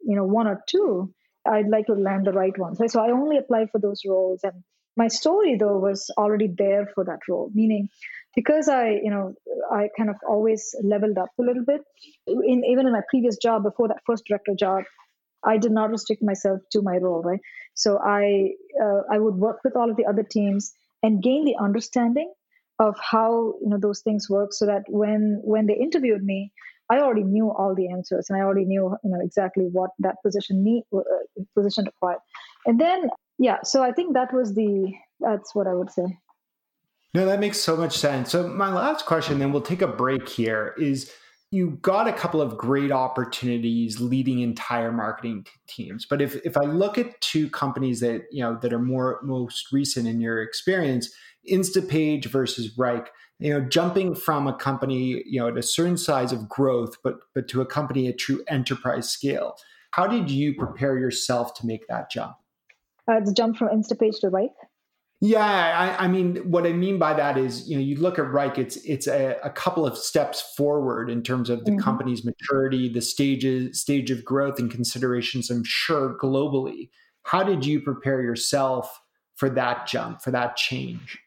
you 0.00 0.16
know, 0.16 0.24
one 0.24 0.46
or 0.46 0.64
two, 0.66 1.12
I'd 1.46 1.68
like 1.68 1.86
to 1.86 1.92
land 1.92 2.26
the 2.26 2.32
right 2.32 2.56
ones, 2.58 2.80
right? 2.80 2.90
So 2.90 3.04
I 3.04 3.10
only 3.10 3.36
applied 3.36 3.70
for 3.70 3.78
those 3.78 4.00
roles, 4.08 4.40
and 4.42 4.64
my 4.96 5.08
story 5.08 5.56
though 5.56 5.78
was 5.78 6.10
already 6.16 6.46
there 6.46 6.88
for 6.94 7.04
that 7.04 7.20
role, 7.28 7.50
meaning 7.52 7.90
because 8.34 8.68
I, 8.68 9.00
you 9.02 9.10
know, 9.10 9.34
I 9.72 9.88
kind 9.96 10.10
of 10.10 10.16
always 10.28 10.74
leveled 10.82 11.18
up 11.18 11.30
a 11.40 11.42
little 11.42 11.64
bit. 11.64 11.82
In 12.26 12.64
even 12.64 12.86
in 12.86 12.92
my 12.92 13.02
previous 13.10 13.36
job, 13.36 13.62
before 13.62 13.88
that 13.88 14.02
first 14.06 14.24
director 14.26 14.54
job, 14.58 14.84
I 15.44 15.58
did 15.58 15.72
not 15.72 15.90
restrict 15.90 16.22
myself 16.22 16.60
to 16.72 16.82
my 16.82 16.96
role, 16.96 17.22
right? 17.22 17.40
So 17.74 17.98
I 17.98 18.50
uh, 18.82 19.02
I 19.10 19.18
would 19.18 19.34
work 19.34 19.58
with 19.64 19.76
all 19.76 19.90
of 19.90 19.96
the 19.96 20.06
other 20.06 20.22
teams 20.22 20.72
and 21.02 21.22
gain 21.22 21.44
the 21.44 21.56
understanding 21.60 22.32
of 22.78 22.96
how 22.98 23.54
you 23.62 23.68
know 23.68 23.78
those 23.78 24.00
things 24.00 24.28
work, 24.28 24.52
so 24.52 24.66
that 24.66 24.82
when 24.88 25.40
when 25.44 25.66
they 25.66 25.74
interviewed 25.74 26.24
me, 26.24 26.52
I 26.90 26.98
already 27.00 27.24
knew 27.24 27.50
all 27.50 27.74
the 27.74 27.88
answers 27.90 28.26
and 28.28 28.38
I 28.38 28.42
already 28.42 28.64
knew 28.64 28.96
you 29.04 29.10
know 29.10 29.20
exactly 29.20 29.68
what 29.70 29.90
that 30.00 30.16
position 30.24 30.64
need 30.64 30.84
uh, 30.94 31.02
position 31.56 31.84
required. 31.84 32.20
And 32.66 32.80
then 32.80 33.08
yeah, 33.38 33.58
so 33.62 33.82
I 33.82 33.92
think 33.92 34.14
that 34.14 34.32
was 34.32 34.54
the 34.54 34.92
that's 35.20 35.54
what 35.54 35.66
I 35.66 35.74
would 35.74 35.90
say. 35.90 36.06
No, 37.14 37.24
that 37.26 37.38
makes 37.38 37.60
so 37.60 37.76
much 37.76 37.96
sense. 37.96 38.32
So 38.32 38.48
my 38.48 38.72
last 38.72 39.06
question, 39.06 39.38
then 39.38 39.52
we'll 39.52 39.62
take 39.62 39.82
a 39.82 39.86
break 39.86 40.28
here, 40.28 40.74
is 40.76 41.12
you 41.54 41.78
got 41.82 42.08
a 42.08 42.12
couple 42.12 42.42
of 42.42 42.58
great 42.58 42.90
opportunities 42.90 44.00
leading 44.00 44.40
entire 44.40 44.90
marketing 44.90 45.46
teams. 45.68 46.04
But 46.04 46.20
if 46.20 46.34
if 46.44 46.56
i 46.56 46.62
look 46.62 46.98
at 46.98 47.20
two 47.20 47.48
companies 47.48 48.00
that 48.00 48.22
you 48.32 48.42
know 48.42 48.58
that 48.60 48.72
are 48.72 48.80
more 48.80 49.20
most 49.22 49.72
recent 49.72 50.08
in 50.08 50.20
your 50.20 50.42
experience 50.42 51.14
instapage 51.48 52.24
versus 52.24 52.76
Wrike, 52.76 53.06
you 53.38 53.52
know 53.52 53.60
jumping 53.60 54.16
from 54.16 54.48
a 54.48 54.56
company 54.56 55.22
you 55.26 55.38
know 55.38 55.46
at 55.46 55.56
a 55.56 55.62
certain 55.62 55.96
size 55.96 56.32
of 56.32 56.48
growth 56.48 56.96
but 57.04 57.20
but 57.34 57.46
to 57.48 57.60
a 57.60 57.66
company 57.66 58.08
at 58.08 58.18
true 58.18 58.42
enterprise 58.48 59.08
scale. 59.08 59.56
How 59.92 60.08
did 60.08 60.28
you 60.28 60.54
prepare 60.54 60.98
yourself 60.98 61.54
to 61.54 61.66
make 61.66 61.86
that 61.86 62.10
jump? 62.10 62.34
Uh, 63.06 63.20
the 63.20 63.32
jump 63.32 63.56
from 63.56 63.68
instapage 63.68 64.18
to 64.22 64.26
Wrike 64.28 64.48
Yeah, 65.26 65.40
I, 65.98 66.04
I, 66.04 66.06
mean, 66.06 66.36
what 66.50 66.66
I 66.66 66.74
mean 66.74 66.98
by 66.98 67.14
that 67.14 67.38
is, 67.38 67.66
you 67.66 67.76
know, 67.76 67.82
you 67.82 67.96
look 67.96 68.18
at 68.18 68.26
Wrike, 68.26 68.58
it's 68.58 68.76
it's 68.76 69.06
a, 69.06 69.38
a 69.42 69.48
couple 69.48 69.86
of 69.86 69.96
steps 69.96 70.52
forward 70.54 71.08
in 71.08 71.22
terms 71.22 71.48
of 71.48 71.64
the 71.64 71.70
mm-hmm. 71.70 71.80
company's 71.80 72.26
maturity, 72.26 72.90
the 72.90 73.00
stages 73.00 73.80
stage 73.80 74.10
of 74.10 74.22
growth 74.22 74.58
and 74.58 74.70
considerations. 74.70 75.48
I'm 75.48 75.64
sure 75.64 76.18
globally. 76.22 76.90
How 77.22 77.42
did 77.42 77.64
you 77.64 77.80
prepare 77.80 78.20
yourself 78.20 79.00
for 79.36 79.48
that 79.48 79.86
jump, 79.86 80.20
for 80.20 80.30
that 80.30 80.58
change? 80.58 81.18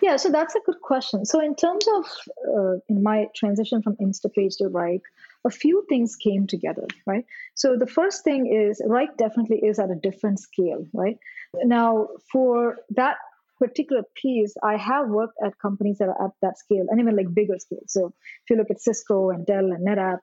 Yeah, 0.00 0.14
so 0.14 0.30
that's 0.30 0.54
a 0.54 0.60
good 0.64 0.80
question. 0.80 1.26
So 1.26 1.40
in 1.40 1.56
terms 1.56 1.86
of 1.88 2.04
uh, 2.48 2.74
in 2.88 3.02
my 3.02 3.26
transition 3.34 3.82
from 3.82 3.96
Instapage 3.96 4.56
to 4.58 4.68
Wrike, 4.68 5.02
a 5.44 5.50
few 5.50 5.84
things 5.88 6.14
came 6.14 6.46
together, 6.46 6.86
right? 7.06 7.24
So 7.56 7.76
the 7.76 7.88
first 7.88 8.22
thing 8.22 8.46
is 8.46 8.80
Wrike 8.86 9.16
definitely 9.16 9.58
is 9.58 9.80
at 9.80 9.90
a 9.90 9.96
different 9.96 10.38
scale, 10.38 10.86
right? 10.92 11.18
Now, 11.64 12.08
for 12.32 12.76
that 12.90 13.16
particular 13.58 14.02
piece, 14.16 14.54
I 14.62 14.76
have 14.76 15.08
worked 15.08 15.36
at 15.44 15.58
companies 15.58 15.98
that 15.98 16.08
are 16.08 16.24
at 16.26 16.32
that 16.42 16.58
scale 16.58 16.86
and 16.88 17.00
even 17.00 17.16
like 17.16 17.32
bigger 17.34 17.58
scale. 17.58 17.82
So 17.86 18.06
if 18.06 18.50
you 18.50 18.56
look 18.56 18.70
at 18.70 18.80
Cisco 18.80 19.30
and 19.30 19.46
Dell 19.46 19.72
and 19.72 19.86
NetApp, 19.86 20.18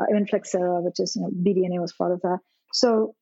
uh, 0.00 0.04
even 0.10 0.26
Flexera, 0.26 0.82
which 0.82 0.98
is, 0.98 1.16
you 1.16 1.22
know, 1.22 1.30
BDNA 1.30 1.80
was 1.80 1.92
part 1.92 2.12
of 2.12 2.20
that. 2.22 2.38
So 2.72 3.14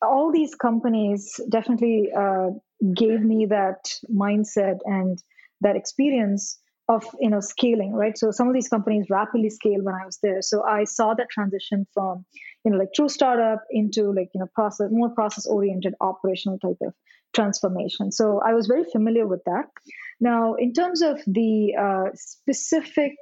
all 0.00 0.32
these 0.32 0.54
companies 0.54 1.40
definitely 1.48 2.10
uh, 2.16 2.50
gave 2.94 3.20
me 3.20 3.46
that 3.46 3.90
mindset 4.10 4.78
and 4.84 5.22
that 5.60 5.76
experience 5.76 6.58
of 6.88 7.04
you 7.20 7.28
know 7.28 7.40
scaling 7.40 7.92
right 7.92 8.16
so 8.16 8.30
some 8.30 8.48
of 8.48 8.54
these 8.54 8.68
companies 8.68 9.06
rapidly 9.10 9.50
scale 9.50 9.82
when 9.82 9.94
i 9.94 10.06
was 10.06 10.18
there 10.22 10.40
so 10.40 10.64
i 10.64 10.84
saw 10.84 11.12
that 11.12 11.28
transition 11.30 11.86
from 11.92 12.24
you 12.64 12.70
know 12.70 12.78
like 12.78 12.88
true 12.94 13.08
startup 13.10 13.62
into 13.70 14.10
like 14.12 14.30
you 14.32 14.40
know 14.40 14.48
process 14.54 14.88
more 14.90 15.10
process 15.10 15.44
oriented 15.46 15.94
operational 16.00 16.58
type 16.58 16.78
of 16.82 16.94
transformation 17.34 18.10
so 18.10 18.40
i 18.44 18.54
was 18.54 18.66
very 18.66 18.84
familiar 18.84 19.26
with 19.26 19.42
that 19.44 19.66
now 20.20 20.54
in 20.54 20.72
terms 20.72 21.02
of 21.02 21.20
the 21.26 21.74
uh, 21.78 22.10
specific 22.14 23.12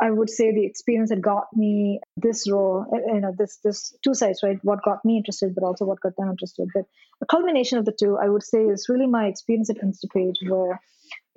I 0.00 0.10
would 0.10 0.28
say 0.28 0.52
the 0.52 0.66
experience 0.66 1.08
that 1.08 1.22
got 1.22 1.46
me 1.54 2.00
this 2.16 2.50
role, 2.50 2.84
uh, 2.92 3.14
you 3.14 3.20
know, 3.20 3.32
this 3.36 3.58
this 3.64 3.96
two 4.04 4.14
sides, 4.14 4.40
right? 4.42 4.58
What 4.62 4.82
got 4.84 5.04
me 5.04 5.16
interested, 5.16 5.54
but 5.54 5.64
also 5.64 5.86
what 5.86 6.00
got 6.00 6.16
them 6.16 6.28
interested. 6.28 6.68
But 6.74 6.84
a 7.22 7.26
culmination 7.26 7.78
of 7.78 7.86
the 7.86 7.96
two, 7.98 8.18
I 8.18 8.28
would 8.28 8.42
say, 8.42 8.58
is 8.58 8.88
really 8.90 9.06
my 9.06 9.26
experience 9.26 9.70
at 9.70 9.78
Instapage, 9.78 10.36
where 10.46 10.80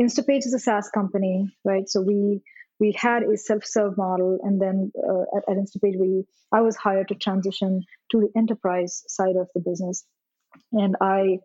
Instapage 0.02 0.46
is 0.46 0.54
a 0.54 0.60
SaaS 0.60 0.90
company, 0.90 1.56
right? 1.64 1.88
So 1.88 2.02
we 2.02 2.42
we 2.80 2.94
had 2.98 3.24
a 3.24 3.38
self-serve 3.38 3.98
model, 3.98 4.40
and 4.44 4.62
then 4.62 4.92
uh, 4.98 5.38
at, 5.38 5.44
at 5.50 5.58
Instapage, 5.58 5.98
we 5.98 6.26
I 6.52 6.60
was 6.62 6.76
hired 6.76 7.08
to 7.10 7.16
transition 7.16 7.84
to 8.12 8.20
the 8.20 8.30
enterprise 8.38 9.04
side 9.08 9.38
of 9.38 9.48
the 9.56 9.62
business, 9.62 10.06
and 10.74 10.98
I 11.00 11.40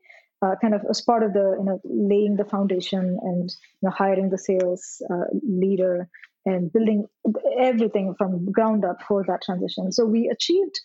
uh, 0.44 0.54
kind 0.60 0.74
of 0.74 0.82
as 0.90 1.00
part 1.00 1.22
of 1.22 1.32
the 1.32 1.56
you 1.58 1.64
know 1.64 1.80
laying 1.84 2.36
the 2.36 2.44
foundation 2.44 3.18
and 3.22 3.50
you 3.50 3.88
know 3.88 3.90
hiring 3.90 4.30
the 4.30 4.38
sales 4.38 5.02
uh, 5.10 5.26
leader 5.42 6.08
and 6.46 6.72
building 6.72 7.06
everything 7.58 8.14
from 8.18 8.50
ground 8.52 8.84
up 8.84 8.98
for 9.08 9.24
that 9.26 9.42
transition. 9.42 9.90
So 9.92 10.04
we 10.04 10.28
achieved 10.28 10.78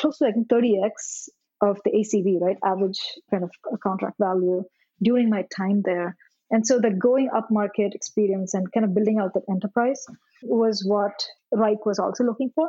close 0.00 0.18
to 0.18 0.24
like 0.24 0.34
30x 0.34 1.28
of 1.60 1.78
the 1.84 1.92
ACV, 1.92 2.40
right? 2.40 2.56
Average 2.64 3.00
kind 3.30 3.44
of 3.44 3.50
contract 3.80 4.16
value 4.18 4.64
during 5.02 5.30
my 5.30 5.44
time 5.56 5.82
there. 5.84 6.16
And 6.50 6.66
so 6.66 6.80
the 6.80 6.90
going 6.90 7.30
up 7.34 7.48
market 7.50 7.94
experience 7.94 8.54
and 8.54 8.70
kind 8.72 8.84
of 8.84 8.94
building 8.94 9.18
out 9.18 9.34
that 9.34 9.44
enterprise 9.48 10.04
was 10.42 10.84
what 10.84 11.14
Wrike 11.54 11.86
was 11.86 11.98
also 11.98 12.24
looking 12.24 12.50
for. 12.54 12.68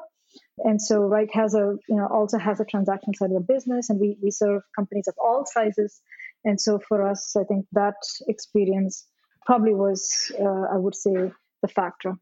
And 0.60 0.82
so 0.82 1.02
Wrike 1.02 1.34
has 1.34 1.54
a, 1.56 1.76
you 1.90 1.96
know, 1.96 2.08
also 2.08 2.38
has 2.38 2.60
a 2.60 2.66
transaction 2.66 3.14
side 3.14 3.32
of 3.32 3.36
the 3.36 3.54
business 3.54 3.90
and 3.90 4.00
we, 4.00 4.18
we 4.22 4.32
serve 4.32 4.62
companies 4.76 5.08
of 5.08 5.16
all 5.22 5.46
sizes. 5.46 6.02
And 6.46 6.62
so 6.62 6.80
for 6.88 7.06
us, 7.06 7.36
I 7.36 7.44
think 7.44 7.66
that 7.74 7.96
experience 8.28 9.06
probably 9.46 9.74
was, 9.74 10.32
uh, 10.40 10.74
I 10.74 10.78
would 10.78 10.96
say, 10.96 11.32
the 11.62 11.68
factor. 11.68 12.14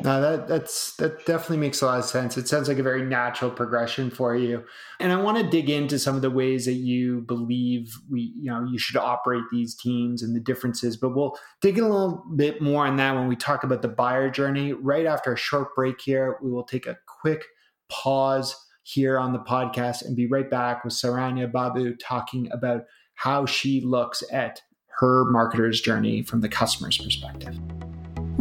No, 0.00 0.20
that 0.20 0.46
that's 0.46 0.94
that 0.96 1.24
definitely 1.24 1.56
makes 1.56 1.80
a 1.80 1.86
lot 1.86 1.98
of 1.98 2.04
sense. 2.04 2.36
It 2.36 2.48
sounds 2.48 2.68
like 2.68 2.78
a 2.78 2.82
very 2.82 3.02
natural 3.02 3.50
progression 3.50 4.10
for 4.10 4.36
you. 4.36 4.62
And 5.00 5.10
I 5.10 5.16
want 5.16 5.38
to 5.38 5.48
dig 5.48 5.70
into 5.70 5.98
some 5.98 6.16
of 6.16 6.20
the 6.20 6.30
ways 6.30 6.66
that 6.66 6.74
you 6.74 7.22
believe 7.22 7.96
we, 8.10 8.34
you 8.38 8.50
know, 8.50 8.66
you 8.70 8.78
should 8.78 8.98
operate 8.98 9.44
these 9.50 9.74
teams 9.74 10.22
and 10.22 10.36
the 10.36 10.40
differences, 10.40 10.98
but 10.98 11.16
we'll 11.16 11.38
dig 11.62 11.78
in 11.78 11.84
a 11.84 11.88
little 11.88 12.24
bit 12.36 12.60
more 12.60 12.86
on 12.86 12.96
that 12.96 13.14
when 13.14 13.26
we 13.26 13.36
talk 13.36 13.64
about 13.64 13.80
the 13.80 13.88
buyer 13.88 14.28
journey. 14.28 14.74
Right 14.74 15.06
after 15.06 15.32
a 15.32 15.36
short 15.36 15.74
break 15.74 15.98
here, 15.98 16.38
we 16.42 16.50
will 16.50 16.64
take 16.64 16.86
a 16.86 16.98
quick 17.06 17.44
pause 17.88 18.54
here 18.82 19.18
on 19.18 19.32
the 19.32 19.38
podcast 19.38 20.04
and 20.04 20.14
be 20.14 20.26
right 20.26 20.50
back 20.50 20.84
with 20.84 20.92
Saranya 20.92 21.50
Babu 21.50 21.96
talking 21.96 22.50
about 22.52 22.82
how 23.16 23.44
she 23.44 23.80
looks 23.80 24.22
at 24.30 24.62
her 25.00 25.24
marketer's 25.24 25.80
journey 25.80 26.22
from 26.22 26.40
the 26.40 26.48
customer's 26.48 26.96
perspective. 26.96 27.58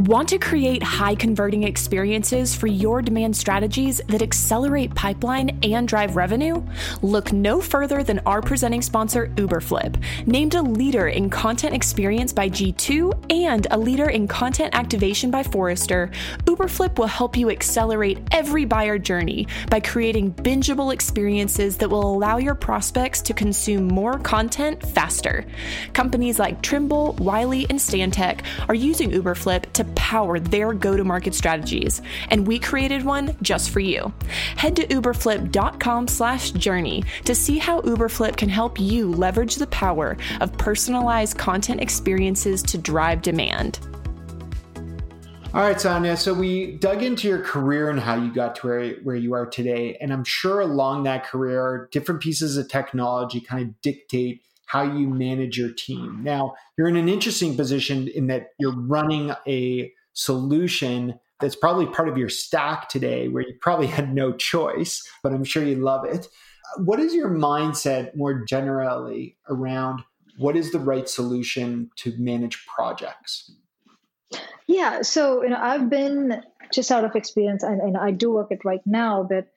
Want 0.06 0.30
to 0.30 0.38
create 0.38 0.84
high 0.84 1.16
converting 1.16 1.64
experiences 1.64 2.54
for 2.54 2.68
your 2.68 3.02
demand 3.02 3.36
strategies 3.36 4.02
that 4.08 4.22
accelerate 4.22 4.94
pipeline 4.94 5.58
and 5.64 5.88
drive 5.88 6.16
revenue? 6.16 6.62
Look 7.02 7.34
no 7.34 7.60
further 7.60 8.04
than 8.04 8.20
our 8.28 8.40
presenting 8.40 8.84
sponsor, 8.84 9.32
Uberflip, 9.36 9.96
named 10.28 10.54
a 10.54 10.62
leader 10.62 11.08
in 11.08 11.32
content 11.32 11.74
experience 11.74 12.34
by 12.34 12.50
G2 12.50 13.32
and 13.32 13.66
a 13.72 13.80
leader 13.80 14.08
in 14.08 14.28
content 14.28 14.76
activation 14.76 15.32
by 15.32 15.42
Forrester. 15.42 16.12
Uberflip 16.44 17.00
will 17.00 17.08
help 17.08 17.36
you 17.36 17.50
accelerate 17.50 18.20
every 18.30 18.66
buyer 18.66 19.00
journey 19.00 19.48
by 19.72 19.80
creating 19.80 20.34
bingeable 20.34 20.94
experiences 20.94 21.78
that 21.78 21.90
will 21.90 22.16
allow 22.16 22.38
your 22.38 22.54
prospects 22.54 23.24
to 23.24 23.34
consume 23.34 23.88
more 23.88 24.20
content 24.20 24.86
faster. 24.86 25.46
Companies 25.94 26.38
like 26.38 26.62
Trimble, 26.62 27.14
Wiley, 27.14 27.66
and 27.72 27.80
Stantec 27.80 28.42
are 28.70 28.76
using 28.76 29.10
Uberflip 29.10 29.72
to 29.74 29.95
power 29.96 30.40
their 30.40 30.74
go 30.74 30.96
to 30.96 31.04
market 31.04 31.34
strategies, 31.34 32.02
and 32.30 32.48
we 32.48 32.60
created 32.60 33.04
one 33.04 33.36
just 33.42 33.70
for 33.70 33.80
you. 33.80 34.14
Head 34.56 34.76
to 34.78 34.88
uberflip.com 34.88 36.08
slash 36.08 36.52
journey 36.52 37.04
to 37.26 37.36
see 37.36 37.58
how 37.58 37.82
Uberflip 37.82 38.38
can 38.38 38.50
help 38.50 38.80
you 38.80 39.12
leverage 39.12 39.56
the 39.56 39.68
power 39.68 40.18
of 40.42 40.58
personalized 40.58 41.38
content 41.38 41.82
experiences 41.82 42.62
to 42.64 42.78
drive 42.78 43.22
demand. 43.22 43.80
All 45.56 45.62
right, 45.62 45.80
Sonia. 45.80 46.18
So 46.18 46.34
we 46.34 46.76
dug 46.76 47.02
into 47.02 47.30
your 47.30 47.40
career 47.40 47.90
and 47.90 47.98
how 47.98 48.16
you 48.16 48.34
got 48.34 48.58
to 48.58 48.68
where, 48.68 48.94
where 49.04 49.16
you 49.16 49.34
are 49.34 49.46
today. 49.46 49.98
And 50.02 50.12
I'm 50.12 50.26
sure 50.26 50.60
along 50.60 51.04
that 51.04 51.26
career, 51.26 51.88
different 51.94 52.20
pieces 52.20 52.58
of 52.58 52.68
technology 52.68 53.40
kind 53.40 53.70
of 53.70 53.82
dictate 53.82 54.44
how 54.66 54.82
you 54.82 55.08
manage 55.10 55.58
your 55.58 55.72
team. 55.72 56.22
Now, 56.24 56.56
you're 56.78 56.88
in 56.88 56.96
an 56.96 57.10
interesting 57.10 57.56
position 57.56 58.08
in 58.08 58.28
that 58.28 58.50
you're 58.60 58.76
running 58.76 59.32
a 59.48 59.92
solution 60.14 61.20
that's 61.40 61.56
probably 61.56 61.86
part 61.88 62.08
of 62.08 62.18
your 62.18 62.30
stack 62.30 62.90
today 62.90 63.28
where 63.28 63.44
you 63.44 63.54
probably 63.62 63.88
had 63.88 64.14
no 64.14 64.34
choice, 64.34 65.08
but 65.22 65.34
I'm 65.34 65.44
sure 65.44 65.64
you 65.64 65.76
love 65.76 66.06
it. 66.06 66.28
What 66.78 67.00
is 67.00 67.14
your 67.14 67.30
mindset 67.30 68.16
more 68.16 68.46
generally 68.46 69.38
around 69.50 70.02
what 70.38 70.56
is 70.56 70.72
the 70.72 70.80
right 70.80 71.08
solution 71.08 71.90
to 71.98 72.14
manage 72.18 72.66
projects? 72.66 73.52
Yeah, 74.68 75.02
so 75.04 75.44
you 75.44 75.50
know, 75.50 75.60
I've 75.60 75.90
been 75.90 76.44
just 76.74 76.92
out 76.92 77.06
of 77.06 77.16
experience, 77.16 77.64
and, 77.64 77.80
and 77.80 77.98
I 77.98 78.12
do 78.12 78.32
work 78.32 78.48
it 78.52 78.66
right 78.66 78.82
now, 78.86 79.24
but 79.24 79.48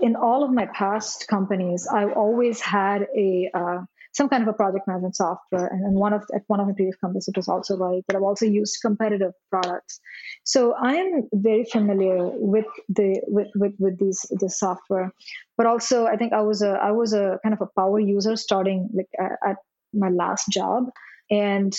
in 0.00 0.16
all 0.16 0.44
of 0.44 0.52
my 0.52 0.66
past 0.66 1.28
companies, 1.28 1.86
I've 1.86 2.12
always 2.12 2.60
had 2.60 3.06
a 3.16 3.50
uh, 3.52 3.78
some 4.12 4.28
kind 4.28 4.42
of 4.42 4.48
a 4.48 4.52
project 4.52 4.86
management 4.86 5.16
software. 5.16 5.66
And, 5.66 5.94
one 5.94 6.12
of 6.12 6.22
at 6.34 6.42
one 6.48 6.60
of 6.60 6.66
my 6.66 6.72
previous 6.72 6.96
companies, 6.96 7.28
it 7.28 7.36
was 7.36 7.48
also 7.48 7.76
Wrike. 7.76 8.02
But 8.06 8.16
I've 8.16 8.22
also 8.22 8.46
used 8.46 8.78
competitive 8.82 9.32
products. 9.50 10.00
So 10.44 10.74
I 10.74 10.94
am 10.94 11.28
very 11.32 11.64
familiar 11.64 12.18
with 12.18 12.66
the 12.88 13.20
with 13.26 13.48
with, 13.54 13.74
with 13.78 13.98
these 13.98 14.26
this 14.30 14.58
software. 14.58 15.12
But 15.56 15.66
also, 15.66 16.06
I 16.06 16.16
think 16.16 16.32
I 16.32 16.42
was 16.42 16.62
a 16.62 16.70
I 16.70 16.90
was 16.90 17.12
a 17.12 17.38
kind 17.42 17.52
of 17.52 17.60
a 17.60 17.80
power 17.80 18.00
user 18.00 18.36
starting 18.36 18.88
like 18.94 19.08
at 19.46 19.56
my 19.92 20.08
last 20.08 20.48
job, 20.48 20.90
and 21.30 21.72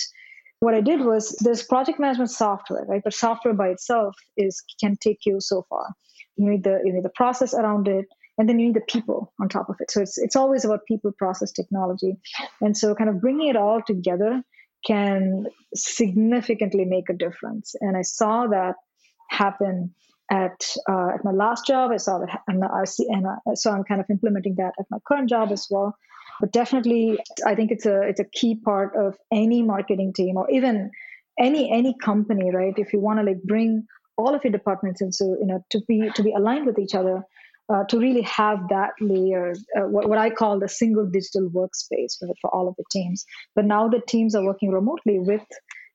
what 0.60 0.74
I 0.74 0.80
did 0.80 1.00
was 1.00 1.30
this 1.40 1.64
project 1.64 1.98
management 1.98 2.30
software, 2.30 2.84
right? 2.84 3.02
But 3.02 3.14
software 3.14 3.52
by 3.52 3.68
itself 3.68 4.14
is 4.36 4.62
can 4.80 4.96
take 4.96 5.26
you 5.26 5.40
so 5.40 5.66
far. 5.68 5.86
You 6.36 6.50
need 6.50 6.62
the 6.62 6.80
you 6.84 6.92
need 6.92 7.04
the 7.04 7.10
process 7.10 7.52
around 7.52 7.88
it 7.88 8.06
and 8.38 8.48
then 8.48 8.58
you 8.58 8.66
need 8.66 8.76
the 8.76 8.80
people 8.80 9.32
on 9.40 9.48
top 9.48 9.68
of 9.68 9.76
it. 9.80 9.90
So 9.90 10.00
it's 10.00 10.18
it's 10.18 10.36
always 10.36 10.64
about 10.64 10.86
people 10.86 11.12
process 11.12 11.52
technology. 11.52 12.16
And 12.60 12.76
so 12.76 12.94
kind 12.94 13.10
of 13.10 13.20
bringing 13.20 13.48
it 13.48 13.56
all 13.56 13.82
together 13.86 14.42
can 14.86 15.46
significantly 15.74 16.84
make 16.84 17.08
a 17.08 17.14
difference. 17.14 17.74
And 17.80 17.96
i 17.96 18.02
saw 18.02 18.46
that 18.48 18.76
happen 19.30 19.94
at 20.30 20.66
uh, 20.88 21.08
at 21.14 21.24
my 21.24 21.30
last 21.30 21.66
job. 21.66 21.90
I 21.92 21.98
saw 21.98 22.18
that 22.18 22.40
and 22.48 22.64
i 22.64 22.84
see 22.84 23.06
and 23.08 23.26
I, 23.26 23.54
so 23.54 23.70
i'm 23.70 23.84
kind 23.84 24.00
of 24.00 24.06
implementing 24.10 24.56
that 24.56 24.72
at 24.78 24.86
my 24.90 24.98
current 25.06 25.28
job 25.28 25.52
as 25.52 25.66
well. 25.70 25.96
But 26.40 26.52
definitely 26.52 27.18
i 27.46 27.54
think 27.54 27.70
it's 27.70 27.86
a 27.86 28.02
it's 28.02 28.20
a 28.20 28.24
key 28.24 28.54
part 28.56 28.96
of 28.96 29.16
any 29.30 29.62
marketing 29.62 30.12
team 30.14 30.36
or 30.36 30.50
even 30.50 30.90
any 31.38 31.70
any 31.70 31.94
company 32.02 32.50
right? 32.50 32.74
If 32.76 32.92
you 32.92 33.00
want 33.00 33.18
to 33.20 33.24
like 33.24 33.42
bring 33.42 33.86
all 34.16 34.34
of 34.34 34.44
your 34.44 34.52
departments 34.52 35.02
so 35.10 35.36
you 35.40 35.46
know 35.46 35.64
to 35.70 35.80
be 35.86 36.10
to 36.14 36.22
be 36.22 36.32
aligned 36.32 36.66
with 36.66 36.78
each 36.78 36.94
other 36.94 37.24
uh, 37.72 37.84
to 37.84 37.98
really 37.98 38.22
have 38.22 38.68
that 38.68 38.90
layer, 39.00 39.54
uh, 39.76 39.82
what, 39.88 40.08
what, 40.08 40.18
I 40.18 40.30
call 40.30 40.58
the 40.58 40.68
single 40.68 41.06
digital 41.06 41.48
workspace 41.48 42.18
for, 42.18 42.28
for 42.40 42.54
all 42.54 42.68
of 42.68 42.76
the 42.76 42.84
teams. 42.90 43.24
But 43.54 43.64
now 43.64 43.88
the 43.88 44.02
teams 44.06 44.34
are 44.34 44.44
working 44.44 44.70
remotely 44.70 45.18
with, 45.18 45.46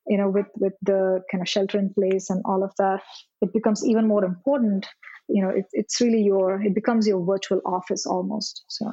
you 0.07 0.17
know, 0.17 0.29
with 0.29 0.47
with 0.55 0.73
the 0.81 1.21
kind 1.29 1.41
of 1.41 1.49
shelter 1.49 1.77
in 1.77 1.93
place 1.93 2.29
and 2.29 2.41
all 2.45 2.63
of 2.63 2.71
that. 2.77 3.01
It 3.41 3.53
becomes 3.53 3.85
even 3.85 4.07
more 4.07 4.23
important. 4.25 4.87
You 5.27 5.43
know, 5.43 5.49
it, 5.49 5.65
it's 5.73 5.99
really 5.99 6.21
your, 6.21 6.61
it 6.61 6.73
becomes 6.73 7.05
your 7.05 7.23
virtual 7.23 7.61
office 7.65 8.05
almost. 8.05 8.63
So. 8.69 8.91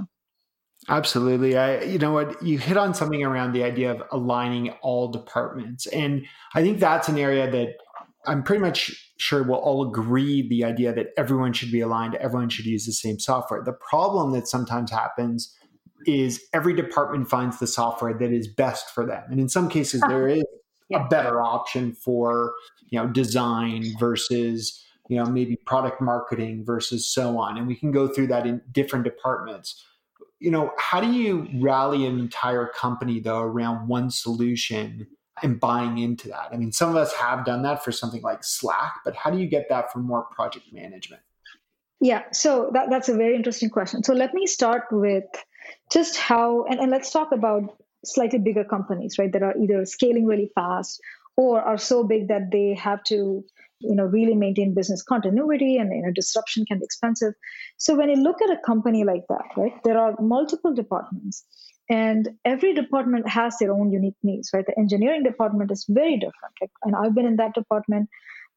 Absolutely. 0.89 1.57
I 1.57 1.83
you 1.83 1.99
know 1.99 2.13
what 2.13 2.43
you 2.43 2.59
hit 2.59 2.77
on 2.77 2.93
something 2.93 3.25
around 3.25 3.53
the 3.53 3.65
idea 3.65 3.93
of 3.93 4.03
aligning 4.11 4.71
all 4.83 5.09
departments. 5.09 5.87
And 5.87 6.27
I 6.55 6.63
think 6.63 6.81
that's 6.81 7.09
an 7.09 7.17
area 7.17 7.51
that 7.51 7.77
I'm 8.27 8.43
pretty 8.43 8.61
much 8.61 9.13
sure 9.19 9.43
we'll 9.43 9.59
all 9.59 9.89
agree 9.89 10.47
the 10.49 10.65
idea 10.65 10.95
that 10.95 11.09
everyone 11.17 11.53
should 11.53 11.71
be 11.71 11.81
aligned, 11.81 12.15
everyone 12.17 12.49
should 12.49 12.67
use 12.67 12.87
the 12.87 12.93
same 12.93 13.19
software. 13.19 13.63
The 13.63 13.73
problem 13.73 14.33
that 14.33 14.49
sometimes 14.49 14.91
happens 14.91 15.55
is 16.07 16.43
every 16.53 16.75
department 16.75 17.29
finds 17.29 17.59
the 17.59 17.67
software 17.67 18.13
that 18.15 18.33
is 18.33 18.49
best 18.49 18.91
for 18.91 19.07
them. 19.07 19.23
And 19.31 19.41
in 19.41 19.49
some 19.49 19.69
cases 19.69 20.03
uh-huh. 20.03 20.13
there 20.13 20.29
is 20.29 20.45
a 20.93 21.05
better 21.09 21.41
option 21.43 21.95
for, 21.95 22.53
you 22.91 22.99
know, 22.99 23.07
design 23.07 23.85
versus, 23.99 24.85
you 25.09 25.17
know, 25.17 25.25
maybe 25.25 25.57
product 25.57 26.01
marketing 26.01 26.65
versus 26.65 27.11
so 27.11 27.39
on. 27.39 27.57
And 27.57 27.67
we 27.67 27.75
can 27.75 27.91
go 27.91 28.09
through 28.09 28.27
that 28.29 28.47
in 28.47 28.61
different 28.73 29.05
departments 29.05 29.83
you 30.41 30.51
know, 30.51 30.73
how 30.77 31.01
do 31.01 31.11
you 31.11 31.49
rally 31.55 32.05
an 32.05 32.19
entire 32.19 32.67
company 32.67 33.19
though 33.19 33.41
around 33.41 33.89
one 33.89 34.11
solution 34.11 35.07
and 35.43 35.59
buying 35.59 35.99
into 35.99 36.29
that? 36.29 36.49
I 36.53 36.57
mean, 36.57 36.73
some 36.73 36.91
of 36.91 36.97
us 36.97 37.13
have 37.15 37.45
done 37.45 37.63
that 37.63 37.85
for 37.85 37.93
something 37.93 38.23
like 38.23 38.45
Slack, 38.45 38.95
but 39.05 39.15
how 39.17 39.31
do 39.31 39.39
you 39.39 39.47
get 39.47 39.69
that 39.69 39.93
for 39.93 39.99
more 39.99 40.25
project 40.25 40.67
management? 40.73 41.23
Yeah, 42.01 42.23
so 42.33 42.71
that, 42.75 42.91
that's 42.91 43.09
a 43.09 43.15
very 43.15 43.35
interesting 43.35 43.71
question. 43.71 44.03
So 44.03 44.13
let 44.13 44.35
me 44.35 44.47
start 44.47 44.85
with 44.91 45.25
just 45.93 46.17
how, 46.17 46.65
and, 46.65 46.79
and 46.79 46.91
let's 46.91 47.11
talk 47.11 47.33
about 47.33 47.63
slightly 48.05 48.39
bigger 48.39 48.65
companies, 48.65 49.19
right, 49.19 49.33
that 49.33 49.43
are 49.43 49.57
either 49.57 49.85
scaling 49.87 50.27
really 50.27 50.51
fast 50.55 51.01
or 51.37 51.61
are 51.61 51.79
so 51.79 52.05
big 52.05 52.29
that 52.29 52.51
they 52.53 52.75
have 52.75 53.03
to 53.05 53.45
you 53.81 53.95
know 53.95 54.05
really 54.05 54.35
maintain 54.35 54.75
business 54.75 55.03
continuity 55.03 55.77
and 55.77 55.93
you 55.93 56.03
know 56.03 56.13
disruption 56.13 56.65
can 56.65 56.79
be 56.79 56.85
expensive 56.85 57.35
so 57.77 57.95
when 57.95 58.09
you 58.09 58.17
look 58.17 58.41
at 58.41 58.51
a 58.51 58.61
company 58.65 59.05
like 59.05 59.25
that 59.29 59.45
right 59.57 59.83
there 59.85 59.99
are 59.99 60.15
multiple 60.21 60.73
departments 60.73 61.45
and 61.89 62.31
every 62.45 62.73
department 62.75 63.29
has 63.29 63.57
their 63.59 63.73
own 63.73 63.91
unique 63.91 64.17
needs 64.23 64.51
right? 64.55 64.67
The 64.67 64.79
engineering 64.79 65.23
department 65.23 65.71
is 65.71 65.85
very 65.89 66.17
different 66.17 66.55
like, 66.61 66.71
and 66.83 66.95
i've 66.97 67.15
been 67.15 67.27
in 67.27 67.37
that 67.37 67.55
department. 67.55 68.09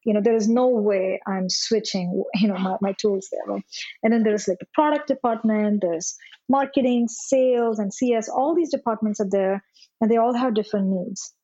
You 0.04 0.14
know 0.14 0.20
there 0.22 0.36
is 0.36 0.48
no 0.48 0.68
way 0.68 1.20
i'm 1.26 1.50
switching 1.50 2.22
you 2.36 2.48
know 2.48 2.56
my, 2.56 2.76
my 2.80 2.92
tools 2.92 3.28
there 3.30 3.54
right? 3.54 3.64
And 4.02 4.12
then 4.12 4.22
there's 4.22 4.48
like 4.48 4.58
the 4.58 4.66
product 4.72 5.08
department 5.08 5.82
there's 5.82 6.16
marketing 6.48 7.08
sales 7.08 7.78
and 7.78 7.92
cs 7.92 8.28
all 8.28 8.54
these 8.54 8.70
departments 8.70 9.20
are 9.20 9.28
there 9.28 9.62
and 10.00 10.10
they 10.10 10.16
all 10.16 10.34
have 10.34 10.54
different 10.54 10.86
needs. 10.86 11.34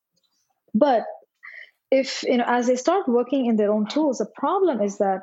But 0.73 1.03
if 1.91 2.23
you 2.23 2.37
know 2.37 2.45
as 2.47 2.67
they 2.67 2.75
start 2.75 3.07
working 3.07 3.45
in 3.45 3.57
their 3.57 3.71
own 3.71 3.85
tools 3.87 4.17
the 4.17 4.25
problem 4.35 4.81
is 4.81 4.97
that 4.97 5.21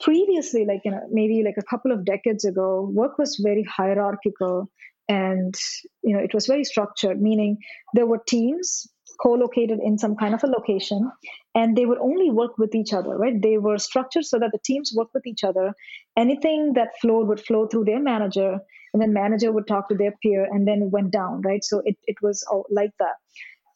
previously 0.00 0.64
like 0.64 0.80
you 0.84 0.90
know 0.90 1.00
maybe 1.10 1.42
like 1.44 1.56
a 1.56 1.62
couple 1.62 1.92
of 1.92 2.04
decades 2.04 2.44
ago 2.44 2.90
work 2.92 3.18
was 3.18 3.40
very 3.42 3.62
hierarchical 3.62 4.68
and 5.08 5.54
you 6.02 6.14
know 6.14 6.22
it 6.22 6.34
was 6.34 6.46
very 6.46 6.64
structured 6.64 7.20
meaning 7.20 7.58
there 7.94 8.06
were 8.06 8.20
teams 8.26 8.88
co-located 9.22 9.78
in 9.82 9.98
some 9.98 10.16
kind 10.16 10.34
of 10.34 10.42
a 10.44 10.46
location 10.46 11.10
and 11.54 11.76
they 11.76 11.86
would 11.86 11.98
only 11.98 12.30
work 12.30 12.58
with 12.58 12.74
each 12.74 12.92
other 12.92 13.16
right? 13.16 13.40
They 13.40 13.58
were 13.58 13.78
structured 13.78 14.24
so 14.24 14.38
that 14.38 14.50
the 14.52 14.58
teams 14.64 14.92
work 14.94 15.08
with 15.14 15.26
each 15.26 15.44
other. 15.44 15.72
Anything 16.16 16.74
that 16.74 16.98
flowed 17.00 17.28
would 17.28 17.40
flow 17.40 17.66
through 17.66 17.84
their 17.84 18.00
manager 18.00 18.58
and 18.92 19.02
then 19.02 19.12
manager 19.12 19.52
would 19.52 19.66
talk 19.66 19.88
to 19.88 19.94
their 19.94 20.12
peer 20.22 20.44
and 20.44 20.66
then 20.66 20.82
it 20.82 20.90
went 20.90 21.10
down 21.10 21.42
right? 21.42 21.64
So 21.64 21.82
it, 21.84 21.96
it 22.06 22.16
was 22.22 22.44
like 22.70 22.92
that. 22.98 23.14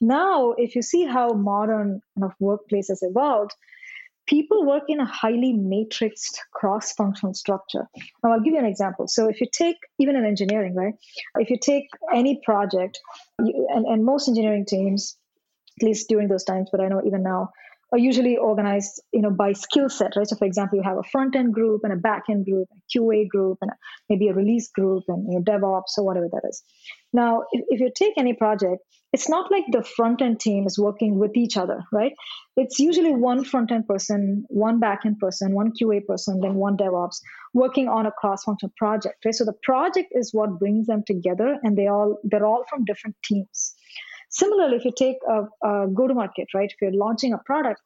Now, 0.00 0.52
if 0.52 0.74
you 0.74 0.82
see 0.82 1.04
how 1.04 1.30
modern 1.30 2.00
kind 2.18 2.24
of 2.24 2.32
workplace 2.40 2.88
has 2.88 3.02
evolved, 3.02 3.52
people 4.30 4.64
work 4.64 4.84
in 4.88 5.00
a 5.00 5.04
highly 5.04 5.52
matrixed 5.52 6.38
cross-functional 6.54 7.34
structure. 7.34 7.88
Now, 8.22 8.32
I'll 8.32 8.40
give 8.40 8.54
you 8.54 8.60
an 8.60 8.64
example. 8.64 9.08
So, 9.08 9.28
if 9.28 9.40
you 9.40 9.48
take 9.52 9.76
even 9.98 10.16
in 10.16 10.24
engineering, 10.24 10.74
right? 10.74 10.94
If 11.38 11.50
you 11.50 11.58
take 11.60 11.88
any 12.14 12.40
project, 12.44 12.98
you, 13.44 13.66
and, 13.74 13.84
and 13.84 14.04
most 14.04 14.28
engineering 14.28 14.64
teams, 14.66 15.16
at 15.80 15.86
least 15.86 16.08
during 16.08 16.28
those 16.28 16.44
times, 16.44 16.68
but 16.70 16.80
I 16.80 16.88
know 16.88 17.02
even 17.04 17.22
now, 17.24 17.50
are 17.92 17.98
usually 17.98 18.36
organized, 18.36 19.02
you 19.12 19.20
know, 19.20 19.30
by 19.30 19.52
skill 19.52 19.88
set, 19.88 20.12
right? 20.16 20.26
So, 20.26 20.36
for 20.36 20.44
example, 20.44 20.78
you 20.78 20.84
have 20.84 20.98
a 20.98 21.02
front 21.02 21.34
end 21.34 21.52
group 21.52 21.80
and 21.82 21.92
a 21.92 21.96
back 21.96 22.24
end 22.30 22.44
group, 22.44 22.68
a 22.72 22.98
QA 22.98 23.28
group, 23.28 23.58
and 23.62 23.72
maybe 24.08 24.28
a 24.28 24.34
release 24.34 24.70
group, 24.70 25.04
and 25.08 25.44
DevOps 25.44 25.98
or 25.98 26.04
whatever 26.04 26.28
that 26.30 26.42
is. 26.48 26.62
Now, 27.12 27.42
if, 27.50 27.64
if 27.68 27.80
you 27.80 27.90
take 27.92 28.14
any 28.16 28.34
project, 28.34 28.82
it's 29.12 29.28
not 29.28 29.50
like 29.50 29.64
the 29.70 29.82
front 29.82 30.22
end 30.22 30.38
team 30.40 30.66
is 30.66 30.78
working 30.78 31.18
with 31.18 31.36
each 31.36 31.56
other, 31.56 31.82
right? 31.92 32.12
It's 32.56 32.78
usually 32.78 33.14
one 33.14 33.44
front 33.44 33.72
end 33.72 33.88
person, 33.88 34.44
one 34.48 34.78
back 34.78 35.00
end 35.04 35.18
person, 35.18 35.54
one 35.54 35.72
QA 35.72 36.04
person, 36.06 36.40
then 36.40 36.54
one 36.54 36.76
DevOps 36.76 37.16
working 37.52 37.88
on 37.88 38.06
a 38.06 38.12
cross 38.12 38.44
functional 38.44 38.72
project, 38.76 39.24
right? 39.24 39.34
So 39.34 39.44
the 39.44 39.58
project 39.62 40.08
is 40.12 40.32
what 40.32 40.58
brings 40.58 40.86
them 40.86 41.02
together, 41.06 41.58
and 41.62 41.76
they 41.76 41.88
all 41.88 42.18
they're 42.22 42.46
all 42.46 42.64
from 42.68 42.84
different 42.84 43.16
teams. 43.24 43.74
Similarly, 44.30 44.76
if 44.76 44.84
you 44.84 44.92
take 44.96 45.16
a, 45.28 45.68
a 45.68 45.88
go 45.88 46.06
to 46.06 46.14
market, 46.14 46.48
right? 46.54 46.70
If 46.70 46.76
you're 46.80 46.92
launching 46.92 47.32
a 47.32 47.38
product, 47.38 47.80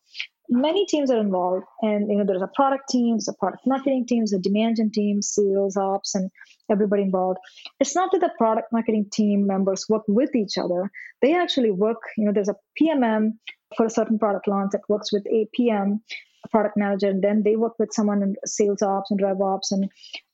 many 0.48 0.84
teams 0.86 1.10
are 1.10 1.18
involved 1.18 1.64
and 1.82 2.10
you 2.10 2.16
know 2.16 2.24
there's 2.26 2.42
a 2.42 2.50
product 2.54 2.88
team 2.88 3.14
there's 3.16 3.28
a 3.28 3.34
product 3.34 3.62
marketing 3.66 4.06
team 4.06 4.20
there's 4.20 4.32
a 4.32 4.38
demand 4.38 4.76
gen 4.76 4.90
team 4.90 5.22
sales 5.22 5.76
ops 5.76 6.14
and 6.14 6.30
everybody 6.70 7.02
involved. 7.02 7.38
It's 7.80 7.94
not 7.94 8.10
that 8.12 8.20
the 8.20 8.30
product 8.38 8.72
marketing 8.72 9.06
team 9.12 9.46
members 9.46 9.86
work 9.88 10.02
with 10.08 10.34
each 10.34 10.56
other. 10.56 10.90
They 11.22 11.34
actually 11.34 11.70
work 11.70 11.98
you 12.16 12.26
know 12.26 12.32
there's 12.32 12.48
a 12.48 12.56
pmm 12.80 13.32
for 13.76 13.86
a 13.86 13.90
certain 13.90 14.18
product 14.18 14.46
launch 14.46 14.72
that 14.72 14.82
works 14.88 15.12
with 15.12 15.26
a 15.26 15.46
pm 15.54 16.00
a 16.44 16.48
product 16.48 16.76
manager 16.76 17.08
and 17.08 17.22
then 17.22 17.42
they 17.42 17.56
work 17.56 17.74
with 17.78 17.92
someone 17.92 18.22
in 18.22 18.34
sales 18.44 18.82
ops 18.82 19.10
and 19.10 19.20
rev 19.22 19.40
ops 19.40 19.72
and 19.72 19.88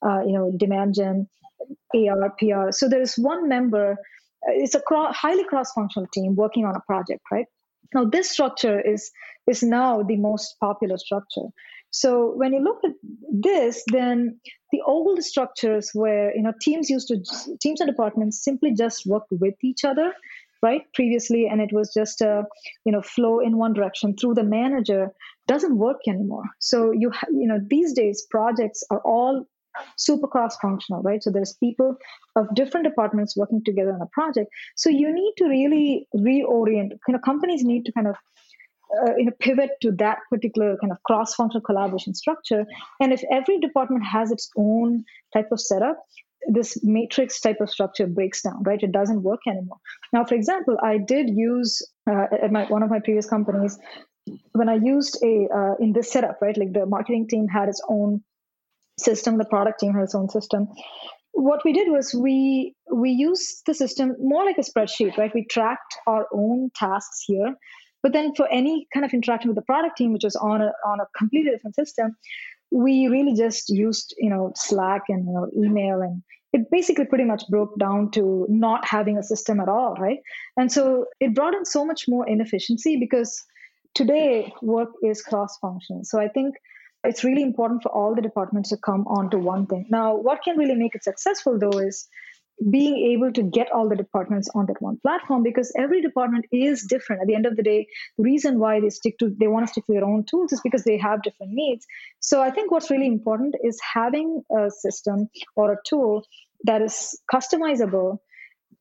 uh, 0.05 0.21
you 0.27 0.33
know 0.33 0.53
demand 0.57 0.95
gen 0.95 1.29
ar 1.95 2.35
pr 2.39 2.71
so 2.71 2.89
there's 2.89 3.15
one 3.15 3.49
member 3.49 3.97
it's 4.49 4.75
a 4.75 4.81
cro- 4.81 5.13
highly 5.13 5.45
cross-functional 5.45 6.09
team 6.13 6.35
working 6.35 6.65
on 6.65 6.75
a 6.75 6.81
project 6.81 7.21
right 7.31 7.47
now 7.95 8.05
this 8.05 8.31
structure 8.31 8.81
is 8.81 9.11
is 9.47 9.63
now 9.63 10.03
the 10.03 10.17
most 10.17 10.57
popular 10.61 10.97
structure. 10.99 11.49
So 11.91 12.33
when 12.37 12.53
you 12.53 12.61
look 12.61 12.81
at 12.85 12.93
this 13.33 13.83
then 13.89 14.39
the 14.73 14.81
old 14.87 15.23
structures 15.23 15.91
where 15.93 16.35
you 16.37 16.43
know 16.43 16.53
teams 16.61 16.89
used 16.89 17.09
to 17.09 17.17
teams 17.61 17.81
and 17.81 17.91
departments 17.91 18.45
simply 18.45 18.75
just 18.75 19.07
worked 19.07 19.33
with 19.33 19.55
each 19.63 19.85
other 19.85 20.13
right 20.63 20.83
previously 20.95 21.49
and 21.51 21.61
it 21.61 21.73
was 21.73 21.93
just 21.93 22.21
a 22.21 22.45
you 22.85 22.93
know 22.93 23.03
flow 23.03 23.41
in 23.41 23.57
one 23.57 23.73
direction 23.73 24.15
through 24.17 24.35
the 24.35 24.45
manager 24.45 25.11
doesn't 25.49 25.79
work 25.79 26.01
anymore. 26.07 26.45
So 26.61 26.93
you 26.93 27.11
you 27.31 27.49
know 27.49 27.59
these 27.69 27.93
days 27.93 28.27
projects 28.31 28.85
are 28.91 29.01
all 29.05 29.47
super 29.97 30.27
cross 30.27 30.57
functional, 30.57 31.03
right? 31.03 31.23
So 31.23 31.31
there's 31.31 31.55
people 31.55 31.97
of 32.37 32.55
different 32.55 32.85
departments 32.85 33.37
working 33.37 33.63
together 33.65 33.93
on 33.93 34.03
a 34.03 34.07
project. 34.07 34.51
So 34.77 34.91
you 34.91 35.13
need 35.13 35.35
to 35.39 35.45
really 35.45 36.07
reorient. 36.15 36.91
Kind 37.07 37.17
of 37.17 37.23
companies 37.23 37.63
need 37.65 37.85
to 37.87 37.93
kind 37.93 38.07
of 38.07 38.17
uh, 39.03 39.17
you 39.17 39.27
know 39.27 39.33
pivot 39.39 39.71
to 39.83 39.93
that 39.93 40.19
particular 40.31 40.77
kind 40.81 40.93
of 40.93 41.03
cross 41.05 41.35
functional 41.35 41.63
collaboration 41.63 42.15
structure. 42.15 42.65
And 43.01 43.13
if 43.13 43.23
every 43.31 43.59
department 43.59 44.05
has 44.05 44.31
its 44.31 44.51
own 44.57 45.05
type 45.33 45.49
of 45.53 45.61
setup, 45.61 45.97
this 46.49 46.83
matrix 46.83 47.41
type 47.41 47.61
of 47.61 47.71
structure 47.71 48.07
breaks 48.07 48.43
down, 48.43 48.63
right? 48.65 48.83
It 48.83 48.93
doesn't 48.93 49.23
work 49.23 49.41
anymore. 49.47 49.77
Now, 50.13 50.25
for 50.25 50.35
example, 50.35 50.77
I 50.83 50.99
did 50.99 51.29
use 51.31 51.87
uh, 52.11 52.27
at 52.43 52.51
my 52.51 52.65
one 52.65 52.83
of 52.83 52.91
my 52.91 53.01
previous 53.01 53.29
companies 53.29 53.79
when 54.53 54.69
I 54.69 54.75
used 54.75 55.19
a 55.23 55.49
uh, 55.55 55.75
in 55.81 55.93
this 55.93 56.11
setup, 56.11 56.39
right? 56.41 56.57
Like 56.57 56.73
the 56.73 56.87
marketing 56.87 57.29
team 57.29 57.49
had 57.49 57.69
its 57.69 57.83
own 57.89 58.23
system 59.05 59.39
the 59.39 59.45
product 59.45 59.81
team 59.81 59.95
has 59.95 60.09
its 60.09 60.15
own 60.15 60.29
system. 60.29 60.69
What 61.33 61.65
we 61.65 61.73
did 61.73 61.91
was 61.91 62.15
we 62.15 62.75
we 62.93 63.11
used 63.11 63.63
the 63.67 63.75
system 63.75 64.17
more 64.21 64.45
like 64.45 64.59
a 64.59 64.63
spreadsheet 64.63 65.17
right? 65.17 65.35
We 65.35 65.47
tracked 65.47 65.95
our 66.07 66.27
own 66.33 66.71
tasks 66.75 67.25
here. 67.27 67.55
But 68.03 68.13
then 68.13 68.35
for 68.35 68.49
any 68.51 68.87
kind 68.95 69.05
of 69.05 69.13
interaction 69.13 69.49
with 69.51 69.57
the 69.57 69.63
product 69.63 69.99
team 69.99 70.13
which 70.13 70.25
was 70.25 70.37
on 70.37 70.63
a 70.63 70.73
on 70.87 71.01
a 71.01 71.07
completely 71.17 71.51
different 71.51 71.77
system 71.77 72.17
we 72.73 73.09
really 73.09 73.35
just 73.35 73.69
used 73.69 74.15
you 74.19 74.31
know 74.31 74.53
slack 74.55 75.03
and 75.09 75.27
you 75.27 75.33
know 75.33 75.49
email. 75.57 76.01
And 76.03 76.23
it 76.53 76.71
basically 76.71 77.05
pretty 77.05 77.25
much 77.25 77.45
broke 77.49 77.79
down 77.79 78.11
to 78.13 78.47
not 78.49 78.85
having 78.85 79.17
a 79.17 79.23
system 79.23 79.61
at 79.61 79.69
all 79.69 79.95
right? 79.95 80.19
And 80.57 80.73
so 80.73 81.07
it 81.21 81.35
brought 81.35 81.55
in 81.55 81.65
so 81.65 81.85
much 81.85 82.09
more 82.09 82.29
inefficiency 82.29 82.97
because 82.97 83.45
today 83.95 84.53
work 84.63 84.91
is 85.03 85.23
cross 85.23 85.57
functional 85.59 86.05
so 86.05 86.21
i 86.21 86.29
think 86.29 86.55
it's 87.05 87.25
really 87.25 87.43
important 87.43 87.83
for 87.83 87.91
all 87.91 88.15
the 88.15 88.23
departments 88.23 88.71
to 88.71 88.77
come 88.77 89.07
onto 89.07 89.39
one 89.39 89.67
thing. 89.67 89.87
Now, 89.91 90.17
what 90.17 90.43
can 90.43 90.59
really 90.59 90.75
make 90.75 90.95
it 90.95 91.05
successful 91.05 91.59
though 91.59 91.79
is 91.79 92.09
being 92.69 93.13
able 93.13 93.33
to 93.33 93.43
get 93.43 93.71
all 93.73 93.89
the 93.89 93.97
departments 93.97 94.51
on 94.55 94.67
that 94.67 94.83
one 94.83 94.99
platform 95.01 95.43
because 95.43 95.73
every 95.79 96.03
department 96.03 96.45
is 96.53 96.83
different. 96.83 97.23
At 97.23 97.29
the 97.29 97.35
end 97.35 97.47
of 97.47 97.57
the 97.57 97.63
day 97.63 97.87
the 98.19 98.25
reason 98.25 98.59
why 98.59 98.81
they 98.81 98.91
stick 98.91 99.17
to 99.19 99.35
they 99.41 99.49
want 99.49 99.67
to 99.67 99.73
stick 99.73 99.87
to 99.87 99.95
their 99.95 100.05
own 100.05 100.25
tools 100.25 100.53
is 100.53 100.61
because 100.61 100.85
they 100.85 100.99
have 100.99 101.23
different 101.23 101.53
needs. 101.53 101.87
So 102.21 102.43
i 102.43 102.51
think 102.51 102.71
what's 102.71 102.91
really 102.91 103.07
important 103.07 103.55
is 103.65 103.81
having 103.81 104.43
a 104.55 104.71
system 104.71 105.29
or 105.57 105.73
a 105.73 105.79
tool 105.87 106.27
that 106.65 106.83
is 106.83 107.19
customizable 107.33 108.19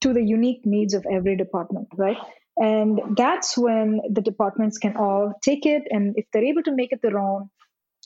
to 0.01 0.13
the 0.13 0.23
unique 0.23 0.65
needs 0.65 0.93
of 0.93 1.05
every 1.09 1.37
department 1.37 1.87
right? 1.95 2.17
And 2.57 3.15
that's 3.15 3.57
when 3.57 4.01
the 4.11 4.21
departments 4.21 4.77
can 4.77 4.97
all 4.97 5.33
take 5.41 5.65
it 5.65 5.83
and 5.89 6.15
if 6.17 6.25
they're 6.33 6.43
able 6.43 6.63
to 6.63 6.75
make 6.75 6.91
it 6.91 7.01
their 7.01 7.17
own 7.17 7.49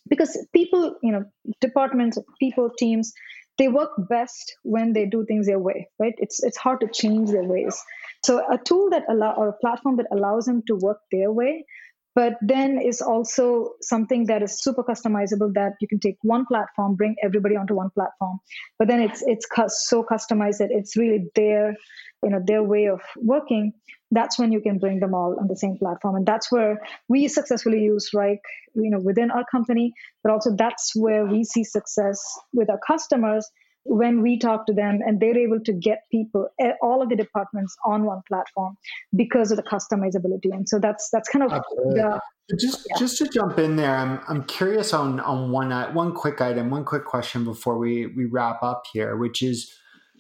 because 0.10 0.38
people 0.54 0.96
you 1.02 1.12
know 1.12 1.24
departments 1.62 2.18
people 2.40 2.70
teams 2.78 3.14
they 3.58 3.68
work 3.68 3.92
best 4.10 4.56
when 4.64 4.94
they 4.94 5.06
do 5.06 5.24
things 5.26 5.46
their 5.46 5.60
way 5.60 5.88
right? 6.00 6.16
It's 6.18 6.44
it's 6.44 6.58
hard 6.58 6.82
to 6.82 6.88
change 6.88 7.30
their 7.30 7.44
ways. 7.44 7.78
So 8.26 8.40
a 8.52 8.58
tool 8.58 8.90
that 8.90 9.04
allow 9.10 9.34
or 9.36 9.50
a 9.50 9.54
platform 9.54 9.98
that 9.98 10.08
allows 10.12 10.46
them 10.46 10.64
to 10.68 10.76
work 10.76 11.00
their 11.12 11.32
way 11.32 11.66
but 12.16 12.34
then 12.42 12.80
is 12.80 13.02
also 13.02 13.72
something 13.82 14.26
that 14.28 14.44
is 14.44 14.62
super 14.62 14.84
customizable 14.84 15.54
that 15.56 15.74
you 15.82 15.88
can 15.88 16.00
take 16.00 16.18
one 16.22 16.46
platform 16.46 16.96
bring 16.96 17.16
everybody 17.24 17.56
onto 17.56 17.76
one 17.76 17.90
platform. 17.90 18.40
But 18.78 18.88
then 18.88 19.02
it's 19.02 19.24
it's 19.26 19.48
so 19.90 20.04
customized 20.04 20.60
that 20.60 20.70
it's 20.72 20.96
really 20.96 21.26
their 21.36 21.76
you 22.24 22.30
know 22.30 22.42
their 22.46 22.64
way 22.64 22.88
of 22.88 23.02
working. 23.18 23.74
That's 24.12 24.38
when 24.38 24.52
you 24.52 24.62
can 24.62 24.78
bring 24.78 25.00
them 25.00 25.16
all 25.16 25.38
on 25.40 25.48
the 25.48 25.58
same 25.58 25.78
platform. 25.78 26.16
And 26.16 26.26
that's 26.26 26.52
where 26.52 26.80
we 27.10 27.28
successfully 27.28 27.82
use 27.82 28.12
Wrike 28.16 28.46
you 28.76 28.90
know 28.90 29.00
within 29.00 29.32
our 29.32 29.46
company 29.52 29.94
but 30.24 30.32
also 30.32 30.56
that's 30.56 30.96
where 30.96 31.26
we 31.26 31.44
see 31.44 31.64
success 31.64 32.20
with 32.54 32.70
our 32.70 32.80
customers 32.86 33.50
when 33.86 34.22
we 34.22 34.38
talk 34.40 34.66
to 34.66 34.74
them 34.74 35.00
and 35.06 35.20
they're 35.20 35.38
able 35.38 35.60
to 35.60 35.74
get 35.74 36.04
people 36.12 36.48
eh, 36.60 36.72
all 36.82 37.02
of 37.02 37.10
the 37.10 37.16
departments 37.16 37.76
on 37.86 38.06
one 38.06 38.22
platform 38.28 38.78
because 39.16 39.52
of 39.52 39.58
the 39.58 39.64
customizability 39.64 40.52
and 40.52 40.68
so 40.68 40.80
that's 40.80 41.10
that's 41.12 41.28
kind 41.30 41.44
of 41.44 41.52
the, 41.52 42.20
just 42.60 42.88
yeah. 42.90 42.98
just 42.98 43.18
to 43.18 43.28
jump 43.28 43.60
in 43.60 43.76
there 43.76 43.96
i'm 43.96 44.20
i'm 44.28 44.44
curious 44.46 44.94
on 44.94 45.20
on 45.20 45.52
one 45.52 45.72
uh, 45.72 45.92
one 45.92 46.14
quick 46.14 46.40
item 46.42 46.70
one 46.70 46.86
quick 46.86 47.06
question 47.06 47.44
before 47.44 47.78
we 47.78 48.08
we 48.08 48.26
wrap 48.26 48.64
up 48.64 48.84
here 48.94 49.18
which 49.18 49.42
is 49.42 49.74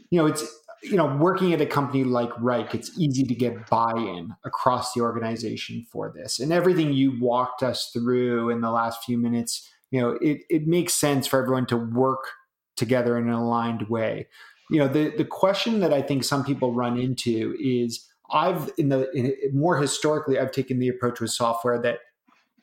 you 0.09 0.19
know 0.19 0.25
it's 0.25 0.43
you 0.83 0.97
know, 0.97 1.15
working 1.15 1.53
at 1.53 1.61
a 1.61 1.65
company 1.65 2.03
like 2.03 2.29
Wrike 2.31 2.73
it's 2.73 2.97
easy 2.99 3.23
to 3.23 3.33
get 3.33 3.69
buy-in 3.69 4.35
across 4.43 4.93
the 4.93 5.01
organization 5.01 5.85
for 5.89 6.11
this. 6.13 6.39
And 6.39 6.51
everything 6.51 6.93
you 6.93 7.17
walked 7.19 7.63
us 7.63 7.89
through 7.93 8.49
in 8.49 8.61
the 8.61 8.69
last 8.69 9.03
few 9.03 9.17
minutes, 9.17 9.69
you 9.91 10.01
know, 10.01 10.17
it, 10.21 10.41
it 10.49 10.67
makes 10.67 10.93
sense 10.93 11.25
for 11.25 11.41
everyone 11.41 11.67
to 11.67 11.77
work 11.77 12.25
together 12.75 13.17
in 13.17 13.27
an 13.27 13.33
aligned 13.33 13.89
way. 13.89 14.27
You 14.69 14.79
know, 14.79 14.87
the 14.87 15.13
the 15.15 15.25
question 15.25 15.79
that 15.81 15.93
I 15.93 16.01
think 16.01 16.23
some 16.23 16.43
people 16.43 16.73
run 16.73 16.97
into 16.99 17.55
is 17.59 18.07
I've 18.31 18.71
in 18.77 18.89
the 18.89 19.11
in, 19.11 19.33
more 19.53 19.77
historically 19.77 20.39
I've 20.39 20.51
taken 20.51 20.79
the 20.79 20.89
approach 20.89 21.19
with 21.19 21.31
software 21.31 21.81
that 21.81 21.99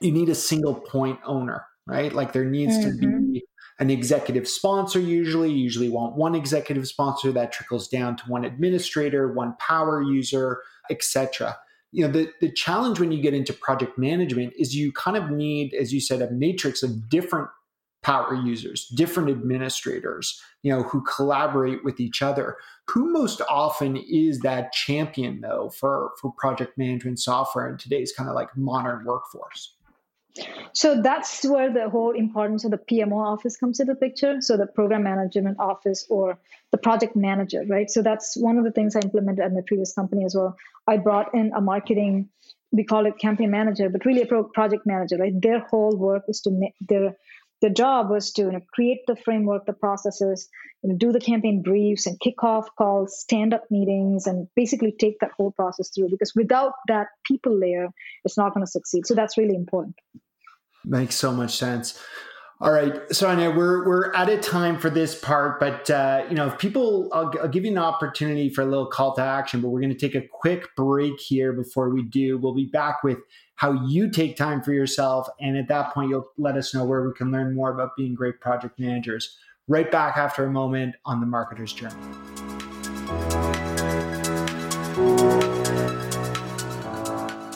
you 0.01 0.12
need 0.12 0.29
a 0.29 0.35
single 0.35 0.75
point 0.75 1.18
owner, 1.25 1.64
right? 1.87 2.12
Like 2.12 2.33
there 2.33 2.44
needs 2.44 2.77
mm-hmm. 2.77 2.90
to 2.90 2.96
be 2.96 3.07
mm-hmm 3.07 3.38
an 3.81 3.90
executive 3.90 4.46
sponsor 4.46 5.01
usually 5.01 5.51
you 5.51 5.57
usually 5.57 5.88
want 5.88 6.14
one 6.14 6.35
executive 6.35 6.87
sponsor 6.87 7.33
that 7.33 7.51
trickles 7.51 7.88
down 7.88 8.14
to 8.14 8.25
one 8.27 8.44
administrator 8.44 9.33
one 9.33 9.57
power 9.59 10.03
user 10.03 10.61
etc 10.90 11.57
you 11.90 12.07
know 12.07 12.12
the, 12.12 12.31
the 12.40 12.53
challenge 12.53 13.01
when 13.01 13.11
you 13.11 13.20
get 13.20 13.35
into 13.35 13.53
project 13.53 13.99
management 13.99 14.53
is 14.57 14.77
you 14.77 14.92
kind 14.92 15.16
of 15.16 15.31
need 15.31 15.75
as 15.75 15.92
you 15.92 16.01
said 16.01 16.23
a 16.23 16.31
matrix 16.31 16.83
of 16.83 17.09
different 17.09 17.49
power 18.02 18.34
users 18.34 18.86
different 18.88 19.28
administrators 19.28 20.40
you 20.62 20.72
know 20.72 20.82
who 20.82 21.02
collaborate 21.02 21.84
with 21.84 22.00
each 22.00 22.22
other 22.22 22.56
who 22.88 23.12
most 23.12 23.42
often 23.48 23.96
is 23.96 24.40
that 24.40 24.72
champion 24.72 25.40
though 25.40 25.70
for 25.78 26.12
for 26.20 26.32
project 26.38 26.76
management 26.78 27.18
software 27.18 27.68
in 27.68 27.76
today's 27.76 28.12
kind 28.12 28.28
of 28.28 28.34
like 28.34 28.48
modern 28.56 29.04
workforce 29.04 29.74
so 30.72 31.02
that's 31.02 31.44
where 31.44 31.72
the 31.72 31.88
whole 31.88 32.12
importance 32.12 32.64
of 32.64 32.70
the 32.70 32.78
PMO 32.78 33.16
office 33.16 33.56
comes 33.56 33.80
into 33.80 33.94
the 33.94 33.98
picture. 33.98 34.40
So 34.40 34.56
the 34.56 34.66
program 34.66 35.02
management 35.02 35.58
office 35.58 36.06
or 36.08 36.38
the 36.70 36.78
project 36.78 37.16
manager, 37.16 37.64
right? 37.68 37.90
So 37.90 38.02
that's 38.02 38.36
one 38.36 38.58
of 38.58 38.64
the 38.64 38.70
things 38.70 38.94
I 38.94 39.00
implemented 39.00 39.44
at 39.44 39.52
my 39.52 39.62
previous 39.66 39.92
company 39.92 40.24
as 40.24 40.34
well. 40.34 40.56
I 40.86 40.98
brought 40.98 41.34
in 41.34 41.52
a 41.54 41.60
marketing, 41.60 42.28
we 42.70 42.84
call 42.84 43.06
it 43.06 43.18
campaign 43.18 43.50
manager, 43.50 43.88
but 43.88 44.04
really 44.04 44.22
a 44.22 44.26
pro- 44.26 44.44
project 44.44 44.86
manager, 44.86 45.16
right? 45.16 45.32
Their 45.34 45.60
whole 45.60 45.96
work 45.96 46.24
is 46.28 46.40
to 46.42 46.50
make 46.50 46.74
their 46.80 47.16
their 47.61 47.70
job 47.70 48.11
was 48.11 48.33
to 48.33 48.42
you 48.42 48.53
know, 48.53 48.61
create 48.73 49.01
the 49.07 49.16
framework, 49.16 49.66
the 49.66 49.73
processes, 49.73 50.49
you 50.83 50.90
know, 50.90 50.96
do 50.96 51.12
the 51.12 51.20
campaign 51.20 51.62
briefs 51.62 52.07
and 52.07 52.18
kickoff 52.20 52.66
calls, 52.77 53.20
stand 53.20 53.53
up 53.53 53.64
meetings, 53.70 54.27
and 54.27 54.49
basically 54.57 54.94
take 54.99 55.18
that 55.20 55.33
whole 55.37 55.53
process 55.53 55.90
through. 55.90 56.09
Because 56.11 56.35
without 56.35 56.73
that 56.88 57.09
people 57.25 57.59
layer, 57.59 57.88
it's 58.25 58.38
not 58.38 58.55
going 58.55 58.64
to 58.64 58.70
succeed. 58.70 59.07
So 59.07 59.14
that's 59.14 59.37
really 59.37 59.55
important. 59.55 59.96
Makes 60.85 61.16
so 61.16 61.33
much 61.33 61.57
sense. 61.59 62.03
All 62.62 62.73
right, 62.73 63.01
Sonia, 63.11 63.51
we're 63.51 63.87
we're 63.87 64.14
out 64.14 64.29
of 64.29 64.42
time 64.42 64.79
for 64.79 64.90
this 64.90 65.18
part, 65.18 65.59
but 65.59 65.88
uh, 65.88 66.27
you 66.29 66.35
know, 66.35 66.49
if 66.49 66.59
people, 66.59 67.09
I'll, 67.11 67.33
I'll, 67.40 67.49
give 67.49 67.64
you 67.64 67.70
an 67.70 67.79
opportunity 67.79 68.51
for 68.51 68.61
a 68.61 68.66
little 68.66 68.85
call 68.85 69.14
to 69.14 69.23
action. 69.23 69.62
But 69.62 69.70
we're 69.70 69.81
going 69.81 69.94
to 69.94 69.99
take 69.99 70.14
a 70.14 70.29
quick 70.29 70.68
break 70.77 71.18
here 71.18 71.55
before 71.55 71.88
we 71.88 72.03
do. 72.03 72.37
We'll 72.37 72.55
be 72.55 72.66
back 72.66 73.03
with 73.03 73.16
how 73.55 73.87
you 73.87 74.11
take 74.11 74.37
time 74.37 74.61
for 74.61 74.75
yourself, 74.75 75.27
and 75.40 75.57
at 75.57 75.68
that 75.68 75.94
point, 75.94 76.11
you'll 76.11 76.31
let 76.37 76.59
us 76.59 76.75
know 76.75 76.85
where 76.85 77.03
we 77.09 77.14
can 77.14 77.33
learn 77.33 77.55
more 77.55 77.73
about 77.73 77.96
being 77.96 78.14
great 78.14 78.40
project 78.40 78.79
managers. 78.79 79.38
Right 79.66 79.90
back 79.90 80.18
after 80.18 80.44
a 80.44 80.51
moment 80.51 80.96
on 81.07 81.20
the 81.20 81.27
marketer's 81.27 81.73
journey. 81.73 81.94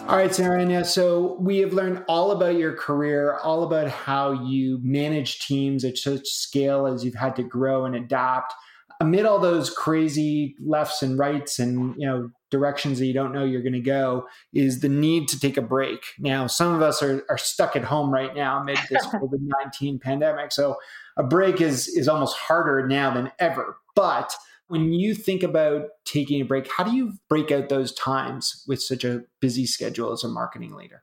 All 0.07 0.19
right, 0.19 0.31
Saranya. 0.31 0.85
So 0.85 1.39
we 1.41 1.59
have 1.61 1.73
learned 1.73 2.05
all 2.09 2.33
about 2.33 2.57
your 2.57 2.77
career, 2.77 3.39
all 3.39 3.63
about 3.63 3.89
how 3.89 4.33
you 4.33 4.79
manage 4.83 5.39
teams 5.39 5.83
at 5.83 5.97
such 5.97 6.29
scale 6.29 6.87
as 6.87 7.03
you've 7.03 7.15
had 7.15 7.35
to 7.37 7.43
grow 7.43 7.87
and 7.87 7.97
adapt. 7.97 8.53
Amid 9.01 9.25
all 9.25 9.39
those 9.39 9.71
crazy 9.71 10.57
lefts 10.61 11.03
and 11.03 11.19
rights 11.19 11.59
and 11.59 11.95
you 11.97 12.07
know 12.07 12.31
directions 12.51 12.99
that 12.99 13.07
you 13.07 13.15
don't 13.15 13.33
know 13.33 13.45
you're 13.45 13.63
going 13.63 13.73
to 13.73 13.81
go, 13.81 14.27
is 14.53 14.81
the 14.81 14.91
need 14.91 15.27
to 15.29 15.41
take 15.41 15.57
a 15.57 15.63
break. 15.63 16.05
Now, 16.19 16.49
some 16.49 16.75
of 16.75 16.83
us 16.83 17.03
are, 17.03 17.25
are 17.31 17.39
stuck 17.39 17.75
at 17.75 17.83
home 17.83 18.13
right 18.13 18.37
now 18.37 18.61
amid 18.61 18.79
this 18.91 19.07
COVID 19.07 19.41
nineteen 19.41 19.99
pandemic, 19.99 20.53
so 20.53 20.77
a 21.17 21.23
break 21.23 21.63
is 21.63 21.89
is 21.89 22.09
almost 22.09 22.37
harder 22.37 22.87
now 22.87 23.13
than 23.13 23.33
ever. 23.39 23.79
But 23.97 24.37
when 24.69 24.93
you 24.93 25.15
think 25.15 25.43
about 25.43 25.89
taking 26.05 26.41
a 26.41 26.45
break, 26.45 26.71
how 26.71 26.85
do 26.85 26.95
you 26.95 27.15
break 27.29 27.51
out 27.51 27.69
those 27.69 27.93
times 27.93 28.65
with 28.67 28.83
such 28.83 29.05
a 29.05 29.23
busy 29.41 29.67
schedule 29.67 30.13
as 30.13 30.25
a 30.25 30.29
marketing 30.29 30.75
leader? 30.75 31.03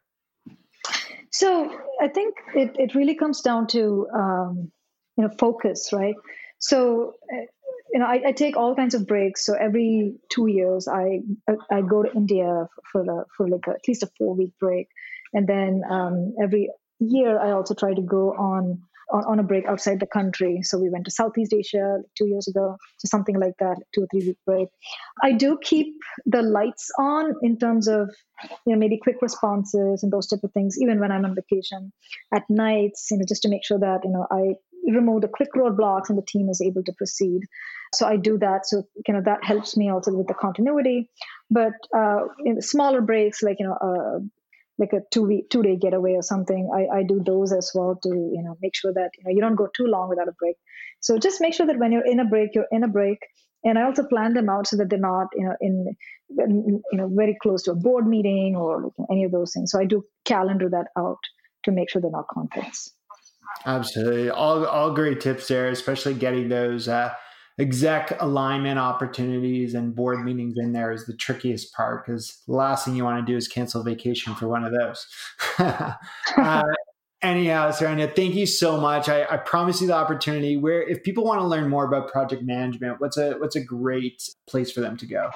So 1.32 1.71
I 2.02 2.08
think 2.08 2.36
it, 2.56 2.76
it 2.78 2.95
really 2.95 3.15
comes 3.15 3.41
down 3.41 3.67
to 3.67 4.08
um, 4.13 4.71
you 5.17 5.24
know 5.24 5.34
focus, 5.39 5.91
right? 5.93 6.15
So 6.60 7.13
uh, 7.32 7.45
you 7.93 8.00
know 8.00 8.06
I, 8.06 8.21
I, 8.28 8.32
take 8.34 8.58
all 8.58 8.76
kinds 8.76 8.95
of 8.95 9.08
breaks. 9.08 9.45
So 9.45 9.54
every 9.54 10.15
two 10.30 10.47
years, 10.47 10.88
I 10.88 11.21
I 11.71 11.82
go 11.82 12.04
to 12.04 12.12
India 12.13 12.67
for 12.91 13.04
the 13.04 13.26
for 13.38 13.47
like 13.47 13.67
a, 13.67 13.71
at 13.71 13.88
least 13.88 14.04
a 14.04 14.12
four 14.17 14.36
week 14.36 14.52
break, 14.60 14.89
and 15.34 15.47
then 15.47 15.84
um, 15.89 16.34
every 16.41 16.69
year 17.00 17.39
I 17.39 17.52
also 17.52 17.76
try 17.76 17.93
to 17.93 18.02
go 18.02 18.34
on 18.34 18.82
on, 19.12 19.24
on 19.26 19.39
a 19.39 19.43
break 19.43 19.65
outside 19.65 20.00
the 20.00 20.08
country. 20.08 20.60
So 20.63 20.78
we 20.80 20.89
went 20.89 21.06
to 21.06 21.12
Southeast 21.12 21.54
Asia 21.54 21.97
two 22.17 22.28
years 22.28 22.47
ago, 22.47 22.78
so 22.97 23.08
something 23.08 23.39
like 23.39 23.54
that, 23.60 23.78
two 23.93 24.04
or 24.04 24.08
three 24.12 24.28
week 24.28 24.38
break. 24.45 24.69
I 25.21 25.34
do 25.34 25.58
keep 25.62 25.93
the 26.26 26.41
lights 26.41 26.89
on 27.00 27.34
in 27.41 27.58
terms 27.58 27.88
of 27.88 28.10
you 28.65 28.74
know 28.74 28.80
maybe 28.80 29.00
quick 29.02 29.17
responses 29.21 30.04
and 30.04 30.12
those 30.12 30.28
type 30.28 30.43
of 30.43 30.52
things, 30.54 30.78
even 30.80 31.00
when 31.00 31.12
I'm 31.12 31.26
on 31.26 31.36
vacation 31.36 31.91
at 32.34 32.43
nights, 32.50 33.08
you 33.12 33.17
know, 33.17 33.26
just 33.28 33.43
to 33.43 33.50
make 33.50 33.65
sure 33.65 33.80
that 33.80 34.02
you 34.04 34.12
know 34.12 34.28
I 34.32 34.56
remove 34.91 35.21
the 35.21 35.28
quick 35.28 35.50
roadblocks 35.56 36.10
and 36.10 36.17
the 36.17 36.26
team 36.28 36.50
is 36.50 36.62
able 36.62 36.84
to 36.84 36.93
proceed. 36.93 37.41
So 37.93 38.08
I 38.08 38.17
do 38.17 38.38
that. 38.39 38.65
So 38.65 38.84
kind 39.06 39.17
of 39.19 39.26
that 39.26 39.43
helps 39.43 39.78
me 39.78 39.89
also 39.89 40.12
with 40.13 40.28
the 40.28 40.34
continuity. 40.34 41.10
But 41.50 41.74
uh, 41.95 42.21
smaller 42.60 43.02
breaks, 43.02 43.43
like 43.43 43.58
you 43.60 43.67
know, 43.67 43.78
uh, 43.82 44.19
like 44.77 44.93
a 44.93 45.01
two 45.12 45.23
week 45.23 45.49
two 45.49 45.62
day 45.62 45.75
getaway 45.75 46.13
or 46.13 46.21
something 46.21 46.69
I, 46.73 46.99
I 46.99 47.03
do 47.03 47.21
those 47.25 47.51
as 47.51 47.71
well 47.73 47.99
to 48.01 48.10
you 48.10 48.41
know 48.43 48.57
make 48.62 48.75
sure 48.75 48.93
that 48.93 49.12
you 49.17 49.23
know 49.23 49.31
you 49.31 49.41
don't 49.41 49.55
go 49.55 49.67
too 49.75 49.86
long 49.86 50.10
without 50.10 50.27
a 50.27 50.34
break. 50.34 50.55
So 50.99 51.17
just 51.17 51.41
make 51.41 51.53
sure 51.53 51.65
that 51.65 51.79
when 51.79 51.91
you're 51.91 52.05
in 52.05 52.19
a 52.19 52.25
break 52.25 52.55
you're 52.55 52.67
in 52.71 52.84
a 52.84 52.88
break. 52.88 53.19
And 53.63 53.77
i 53.77 53.84
also 53.84 54.03
plan 54.07 54.34
them 54.34 54.49
out 54.49 54.65
so 54.65 54.77
that 54.77 54.89
they're 54.89 54.99
not 54.99 55.27
you 55.36 55.45
know 55.45 55.55
in, 55.62 55.95
you 56.29 56.81
know 56.93 57.10
very 57.12 57.38
close 57.43 57.63
to 57.63 57.71
a 57.71 57.75
board 57.75 58.07
meeting 58.07 58.55
or 58.55 58.91
any 59.12 59.23
of 59.23 59.31
those 59.31 59.53
things. 59.53 59.71
So 59.71 59.79
i 59.79 59.86
do 59.86 60.03
calendar 60.25 60.69
that 60.69 60.88
out 60.97 61.19
to 61.65 61.71
make 61.71 61.89
sure 61.89 62.01
they're 62.01 62.12
not 62.12 62.25
conflicts 62.34 62.91
absolutely. 63.65 64.29
All 64.29 64.65
all 64.65 64.91
great 64.93 65.21
tips 65.21 65.47
there 65.47 65.69
especially 65.69 66.15
getting 66.15 66.49
those 66.49 66.88
uh 66.88 67.13
exec 67.62 68.19
alignment 68.21 68.80
opportunities 68.80 69.74
and 69.74 69.95
board 69.95 70.24
meetings 70.24 70.56
in 70.58 70.74
there 70.74 70.91
is 70.91 71.06
the 71.06 71.15
trickiest 71.15 71.74
part 71.74 72.06
because 72.06 72.41
the 72.47 72.54
last 72.54 72.84
thing 72.84 72.95
you 72.95 73.04
want 73.04 73.26
to 73.26 73.32
do 73.32 73.38
is 73.38 73.47
cancel 73.47 73.84
vacation 73.84 74.36
for 74.36 74.47
one 74.47 74.63
of 74.63 74.74
those. 74.74 75.08
uh, 76.38 76.63
Anyhow, 77.24 77.69
Saranya, 77.69 78.15
thank 78.15 78.34
you 78.34 78.47
so 78.47 78.80
much. 78.82 79.08
I, 79.08 79.26
I 79.30 79.38
promise 79.38 79.80
you 79.80 79.86
the 79.86 79.93
opportunity. 79.93 80.58
Where 80.58 80.82
if 80.82 81.04
people 81.04 81.24
want 81.24 81.39
to 81.39 81.45
learn 81.45 81.69
more 81.69 81.86
about 81.86 82.12
project 82.12 82.41
management, 82.41 83.00
what's 83.00 83.15
a 83.15 83.34
what's 83.34 83.56
a 83.56 83.63
great 83.63 84.24
place 84.47 84.71
for 84.71 84.82
them 84.82 84.97
to 84.97 85.06
go? 85.06 85.30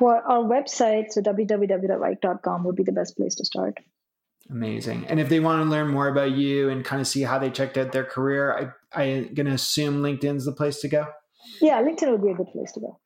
Well, 0.00 0.22
our 0.26 0.42
website, 0.42 1.10
so 1.10 1.20
www.wrike.com, 1.20 2.64
would 2.64 2.76
be 2.76 2.84
the 2.84 2.92
best 2.92 3.16
place 3.18 3.34
to 3.34 3.44
start. 3.44 3.80
Amazing. 4.48 5.06
And 5.06 5.20
if 5.20 5.28
they 5.28 5.40
want 5.40 5.62
to 5.62 5.68
learn 5.68 5.88
more 5.88 6.08
about 6.08 6.32
you 6.32 6.70
and 6.70 6.84
kind 6.84 7.02
of 7.02 7.06
see 7.06 7.22
how 7.22 7.38
they 7.38 7.50
checked 7.50 7.76
out 7.76 7.92
their 7.92 8.04
career, 8.04 8.74
I 8.94 9.02
I'm 9.02 9.34
gonna 9.34 9.52
assume 9.52 10.02
LinkedIn's 10.02 10.46
the 10.46 10.52
place 10.52 10.80
to 10.80 10.88
go. 10.88 11.06
Yeah, 11.60 11.82
LinkedIn 11.82 12.10
would 12.10 12.22
be 12.22 12.30
a 12.30 12.34
good 12.34 12.48
place 12.52 12.72
to 12.72 12.80
go. 12.80 12.98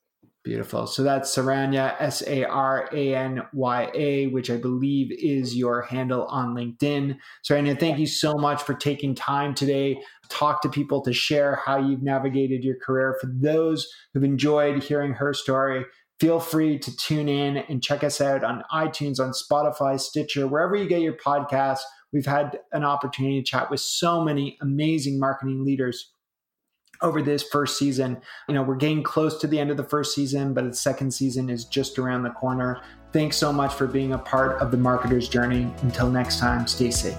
Beautiful. 0.45 0.87
So 0.87 1.03
that's 1.03 1.35
Saranya, 1.37 1.95
S 1.99 2.23
A 2.27 2.45
R 2.45 2.89
A 2.93 3.15
N 3.15 3.43
Y 3.53 3.91
A, 3.93 4.27
which 4.29 4.51
I 4.51 4.57
believe 4.57 5.11
is 5.13 5.57
your 5.57 5.83
handle 5.83 6.25
on 6.27 6.55
LinkedIn. 6.55 7.17
Saranya, 7.45 7.79
thank 7.79 7.99
you 7.99 8.07
so 8.07 8.35
much 8.35 8.63
for 8.63 8.73
taking 8.73 9.15
time 9.15 9.53
today. 9.53 10.01
Talk 10.31 10.63
to 10.63 10.69
people 10.69 11.03
to 11.03 11.13
share 11.13 11.57
how 11.57 11.77
you've 11.79 12.03
navigated 12.03 12.65
your 12.65 12.77
career. 12.77 13.19
For 13.21 13.31
those 13.35 13.89
who've 14.15 14.25
enjoyed 14.25 14.83
hearing 14.83 15.13
her 15.13 15.35
story, 15.35 15.85
feel 16.21 16.41
free 16.41 16.79
to 16.79 16.97
tune 16.97 17.29
in 17.29 17.59
and 17.59 17.83
check 17.83 18.03
us 18.03 18.21
out 18.21 18.43
on 18.45 18.63
iTunes, 18.73 19.21
on 19.21 19.33
Spotify, 19.33 20.01
Stitcher, 20.01 20.47
wherever 20.47 20.77
you 20.77 20.89
get 20.89 21.03
your 21.03 21.17
podcasts. 21.17 21.83
We've 22.13 22.25
had 22.25 22.61
an 22.73 22.85
opportunity 22.85 23.43
to 23.43 23.45
chat 23.45 23.71
with 23.71 23.81
so 23.81 24.25
many 24.25 24.57
amazing 24.63 25.19
marketing 25.19 25.65
leaders 25.65 26.11
over 27.03 27.23
this 27.23 27.43
first 27.43 27.79
season. 27.79 28.19
You 28.49 28.55
know, 28.55 28.63
we're 28.63 28.77
getting 28.77 29.03
close 29.03 29.39
to 29.41 29.47
the 29.47 29.59
end 29.59 29.71
of 29.71 29.77
the 29.77 29.85
first 29.85 30.15
season, 30.15 30.55
but 30.55 30.65
the 30.65 30.75
second 30.75 31.13
season 31.13 31.51
is 31.51 31.65
just 31.65 31.99
around 31.99 32.23
the 32.23 32.31
corner. 32.31 32.81
Thanks 33.13 33.37
so 33.37 33.53
much 33.53 33.75
for 33.75 33.87
being 33.87 34.13
a 34.13 34.19
part 34.19 34.61
of 34.61 34.71
the 34.71 34.77
marketer's 34.77 35.29
journey. 35.29 35.73
Until 35.83 36.11
next 36.11 36.39
time, 36.39 36.67
stay 36.67 36.91
safe. 36.91 37.19